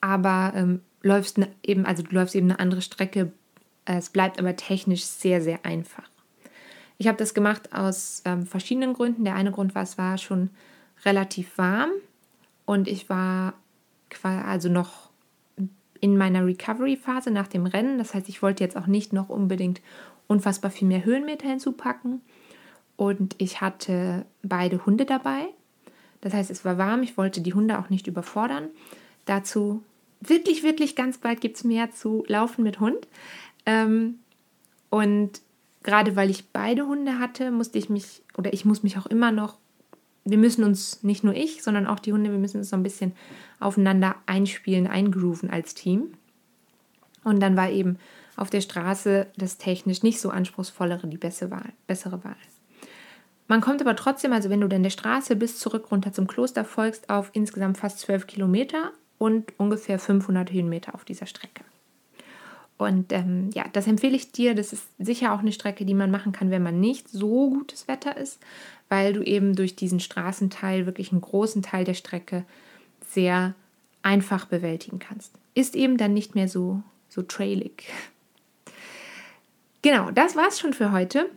Aber 0.00 0.52
ähm, 0.56 0.80
läufst 1.02 1.36
ne, 1.36 1.48
eben, 1.62 1.84
also 1.84 2.02
du 2.02 2.14
läufst 2.14 2.34
eben 2.34 2.50
eine 2.50 2.58
andere 2.58 2.80
Strecke. 2.80 3.32
Es 3.86 4.10
bleibt 4.10 4.38
aber 4.38 4.56
technisch 4.56 5.04
sehr, 5.04 5.40
sehr 5.40 5.64
einfach. 5.64 6.08
Ich 6.98 7.08
habe 7.08 7.18
das 7.18 7.34
gemacht 7.34 7.72
aus 7.72 8.22
ähm, 8.24 8.46
verschiedenen 8.46 8.92
Gründen. 8.92 9.24
Der 9.24 9.34
eine 9.34 9.52
Grund 9.52 9.74
war, 9.74 9.82
es 9.82 9.96
war 9.96 10.18
schon 10.18 10.50
relativ 11.04 11.56
warm 11.56 11.90
und 12.64 12.88
ich 12.88 13.08
war 13.08 13.54
also 14.22 14.68
noch 14.68 15.10
in 16.00 16.16
meiner 16.16 16.44
Recovery-Phase 16.44 17.30
nach 17.30 17.48
dem 17.48 17.66
Rennen. 17.66 17.98
Das 17.98 18.14
heißt, 18.14 18.28
ich 18.28 18.42
wollte 18.42 18.64
jetzt 18.64 18.76
auch 18.76 18.86
nicht 18.86 19.12
noch 19.12 19.28
unbedingt 19.28 19.80
unfassbar 20.26 20.70
viel 20.70 20.88
mehr 20.88 21.04
Höhenmeter 21.04 21.48
hinzupacken. 21.48 22.20
Und 22.96 23.34
ich 23.38 23.60
hatte 23.60 24.24
beide 24.42 24.84
Hunde 24.86 25.04
dabei. 25.04 25.46
Das 26.20 26.34
heißt, 26.34 26.50
es 26.50 26.64
war 26.64 26.78
warm. 26.78 27.02
Ich 27.02 27.16
wollte 27.16 27.40
die 27.40 27.54
Hunde 27.54 27.78
auch 27.78 27.90
nicht 27.90 28.06
überfordern. 28.06 28.68
Dazu 29.26 29.82
wirklich, 30.20 30.62
wirklich 30.62 30.96
ganz 30.96 31.18
bald 31.18 31.40
gibt 31.40 31.56
es 31.56 31.64
mehr 31.64 31.90
zu 31.90 32.24
Laufen 32.26 32.62
mit 32.62 32.80
Hund. 32.80 33.06
Ähm, 33.66 34.20
und 34.88 35.42
gerade 35.82 36.16
weil 36.16 36.30
ich 36.30 36.48
beide 36.48 36.86
Hunde 36.86 37.18
hatte, 37.18 37.50
musste 37.50 37.78
ich 37.78 37.90
mich, 37.90 38.22
oder 38.38 38.52
ich 38.52 38.64
muss 38.64 38.82
mich 38.82 38.96
auch 38.98 39.06
immer 39.06 39.32
noch 39.32 39.58
wir 40.26 40.38
müssen 40.38 40.64
uns, 40.64 41.02
nicht 41.04 41.24
nur 41.24 41.34
ich, 41.34 41.62
sondern 41.62 41.86
auch 41.86 42.00
die 42.00 42.12
Hunde, 42.12 42.30
wir 42.30 42.38
müssen 42.38 42.58
uns 42.58 42.70
so 42.70 42.76
ein 42.76 42.82
bisschen 42.82 43.14
aufeinander 43.60 44.16
einspielen, 44.26 44.88
eingrooven 44.88 45.50
als 45.50 45.74
Team. 45.74 46.12
Und 47.22 47.40
dann 47.40 47.56
war 47.56 47.70
eben 47.70 47.98
auf 48.34 48.50
der 48.50 48.60
Straße 48.60 49.28
das 49.36 49.56
technisch 49.56 50.02
nicht 50.02 50.20
so 50.20 50.30
anspruchsvollere 50.30 51.06
die 51.06 51.16
bessere 51.16 51.52
Wahl. 51.52 51.72
Bessere 51.86 52.22
Wahl. 52.24 52.36
Man 53.48 53.60
kommt 53.60 53.80
aber 53.80 53.94
trotzdem, 53.94 54.32
also 54.32 54.50
wenn 54.50 54.60
du 54.60 54.68
dann 54.68 54.82
der 54.82 54.90
Straße 54.90 55.36
bis 55.36 55.60
zurück 55.60 55.92
runter 55.92 56.12
zum 56.12 56.26
Kloster 56.26 56.64
folgst, 56.64 57.08
auf 57.08 57.30
insgesamt 57.32 57.78
fast 57.78 58.00
12 58.00 58.26
Kilometer 58.26 58.90
und 59.18 59.52
ungefähr 59.58 60.00
500 60.00 60.50
Höhenmeter 60.50 60.94
auf 60.94 61.04
dieser 61.04 61.26
Strecke. 61.26 61.62
Und 62.78 63.12
ähm, 63.12 63.50
ja, 63.54 63.64
das 63.72 63.86
empfehle 63.86 64.16
ich 64.16 64.32
dir. 64.32 64.54
Das 64.54 64.72
ist 64.72 64.86
sicher 64.98 65.32
auch 65.32 65.38
eine 65.38 65.52
Strecke, 65.52 65.84
die 65.84 65.94
man 65.94 66.10
machen 66.10 66.32
kann, 66.32 66.50
wenn 66.50 66.62
man 66.62 66.78
nicht 66.80 67.08
so 67.08 67.50
gutes 67.50 67.88
Wetter 67.88 68.16
ist, 68.16 68.38
weil 68.88 69.12
du 69.12 69.22
eben 69.22 69.56
durch 69.56 69.76
diesen 69.76 70.00
Straßenteil 70.00 70.84
wirklich 70.84 71.12
einen 71.12 71.22
großen 71.22 71.62
Teil 71.62 71.84
der 71.84 71.94
Strecke 71.94 72.44
sehr 73.08 73.54
einfach 74.02 74.44
bewältigen 74.44 74.98
kannst. 74.98 75.32
Ist 75.54 75.74
eben 75.74 75.96
dann 75.96 76.12
nicht 76.12 76.34
mehr 76.34 76.48
so, 76.48 76.82
so 77.08 77.22
trailig. 77.22 77.84
Genau, 79.80 80.10
das 80.10 80.36
war's 80.36 80.60
schon 80.60 80.74
für 80.74 80.92
heute. 80.92 81.30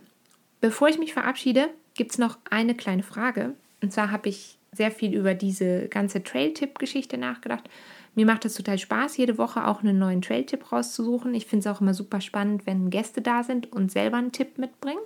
Bevor 0.60 0.88
ich 0.88 0.98
mich 0.98 1.14
verabschiede, 1.14 1.70
gibt 1.94 2.12
es 2.12 2.18
noch 2.18 2.36
eine 2.50 2.74
kleine 2.74 3.02
Frage. 3.02 3.54
Und 3.82 3.92
zwar 3.92 4.10
habe 4.10 4.28
ich 4.28 4.58
sehr 4.72 4.90
viel 4.90 5.14
über 5.14 5.34
diese 5.34 5.88
ganze 5.88 6.22
Trail-Tipp-Geschichte 6.22 7.16
nachgedacht 7.16 7.68
mir 8.14 8.26
macht 8.26 8.44
es 8.44 8.54
total 8.54 8.78
Spaß, 8.78 9.16
jede 9.16 9.38
Woche 9.38 9.66
auch 9.66 9.80
einen 9.80 9.98
neuen 9.98 10.22
Trail-Tipp 10.22 10.72
rauszusuchen. 10.72 11.34
Ich 11.34 11.46
finde 11.46 11.68
es 11.68 11.74
auch 11.74 11.80
immer 11.80 11.94
super 11.94 12.20
spannend, 12.20 12.66
wenn 12.66 12.90
Gäste 12.90 13.22
da 13.22 13.42
sind 13.42 13.72
und 13.72 13.92
selber 13.92 14.16
einen 14.16 14.32
Tipp 14.32 14.58
mitbringen. 14.58 15.00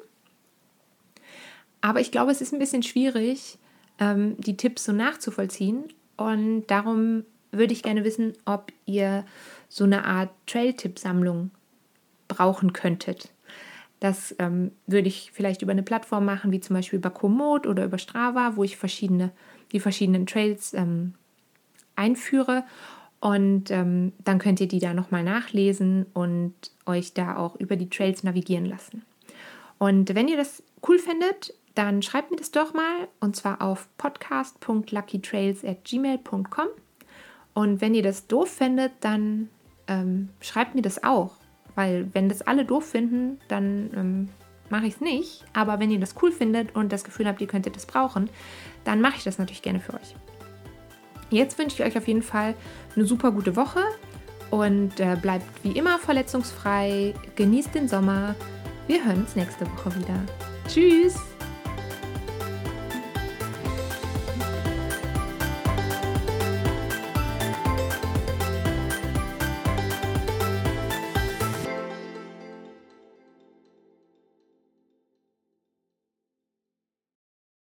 Aber 1.81 2.01
ich 2.01 2.11
glaube, 2.11 2.33
es 2.33 2.41
ist 2.41 2.53
ein 2.53 2.59
bisschen 2.59 2.83
schwierig, 2.83 3.59
ähm, 3.99 4.37
die 4.39 4.57
Tipps 4.57 4.85
so 4.85 4.93
nachzuvollziehen. 4.93 5.85
Und 6.17 6.67
darum 6.69 7.25
würde 7.53 7.73
ich 7.73 7.83
gerne 7.83 8.05
wissen, 8.05 8.33
ob 8.47 8.73
ihr 8.87 9.25
so 9.69 9.85
eine 9.85 10.05
Art 10.07 10.31
Trail-Tipp-Sammlung 10.47 11.51
brauchen 12.29 12.73
könntet. 12.73 13.33
Das 14.01 14.35
ähm, 14.39 14.73
würde 14.87 15.09
ich 15.09 15.31
vielleicht 15.33 15.63
über 15.63 15.73
eine 15.73 15.83
Plattform 15.83 16.25
machen, 16.25 16.53
wie 16.53 16.61
zum 16.61 16.75
Beispiel 16.75 16.99
über 16.99 17.11
Komoot 17.11 17.67
oder 17.67 17.85
über 17.85 17.99
Strava, 17.99 18.57
wo 18.57 18.65
ich 18.65 18.77
verschiedene, 18.77 19.31
die 19.73 19.81
verschiedenen 19.81 20.27
Trails 20.27 20.75
ähm, 20.75 21.15
einführe. 21.97 22.65
Und 23.25 23.71
ähm, 23.71 24.13
dann 24.23 24.39
könnt 24.39 24.61
ihr 24.61 24.69
die 24.69 24.81
da 24.81 24.93
nochmal 24.93 25.25
nachlesen 25.25 26.05
und 26.13 26.53
euch 26.85 27.15
da 27.15 27.39
auch 27.39 27.57
über 27.57 27.77
die 27.77 27.89
Trails 27.89 28.23
navigieren 28.23 28.67
lassen. 28.67 29.03
Und 29.79 30.15
wenn 30.15 30.29
ihr 30.29 30.37
das 30.37 30.63
cool 30.87 30.99
findet, 30.99 31.55
dann 31.75 32.03
schreibt 32.03 32.31
mir 32.31 32.37
das 32.37 32.51
doch 32.51 32.75
mal 32.75 33.09
und 33.21 33.35
zwar 33.35 33.63
auf 33.63 33.89
podcast.luckytrails.gmail.com. 33.97 36.67
Und 37.55 37.81
wenn 37.81 37.95
ihr 37.95 38.03
das 38.03 38.27
doof 38.27 38.51
findet, 38.51 38.93
dann 39.01 39.49
ähm, 39.89 40.29
schreibt 40.43 40.75
mir 40.75 40.83
das 40.83 41.03
auch. 41.03 41.37
Weil 41.77 42.11
wenn 42.13 42.29
das 42.29 42.43
alle 42.43 42.67
doof 42.67 42.85
finden, 42.85 43.41
dann 43.49 43.91
ähm, 43.97 44.29
mache 44.69 44.85
ich 44.85 44.97
es 44.97 45.01
nicht. 45.01 45.47
Aber 45.55 45.81
wenn 45.81 45.91
ihr 45.91 45.99
das 45.99 46.15
cool 46.21 46.31
findet 46.31 46.77
und 46.77 46.93
das 46.93 47.05
Gefühl 47.05 47.27
habt, 47.27 47.41
ihr 47.41 47.47
könntet 47.47 47.75
das 47.75 47.87
brauchen, 47.87 48.29
dann 48.85 49.01
mache 49.01 49.17
ich 49.17 49.25
das 49.25 49.39
natürlich 49.39 49.63
gerne 49.63 49.81
für 49.81 49.95
euch. 49.95 50.15
Jetzt 51.35 51.59
wünsche 51.59 51.83
ich 51.83 51.89
euch 51.89 51.99
auf 51.99 52.07
jeden 52.07 52.23
Fall 52.23 52.55
eine 52.95 53.05
super 53.07 53.33
gute 53.33 53.57
Woche 53.57 53.81
und 54.51 55.01
äh, 55.01 55.17
bleibt 55.21 55.45
wie 55.65 55.73
immer 55.73 55.99
verletzungsfrei. 55.99 57.13
Genießt 57.35 57.75
den 57.75 57.89
Sommer. 57.89 58.37
Wir 58.87 59.05
hören 59.05 59.23
uns 59.23 59.35
nächste 59.35 59.67
Woche 59.67 59.95
wieder. 59.97 60.21
Tschüss! 60.69 61.34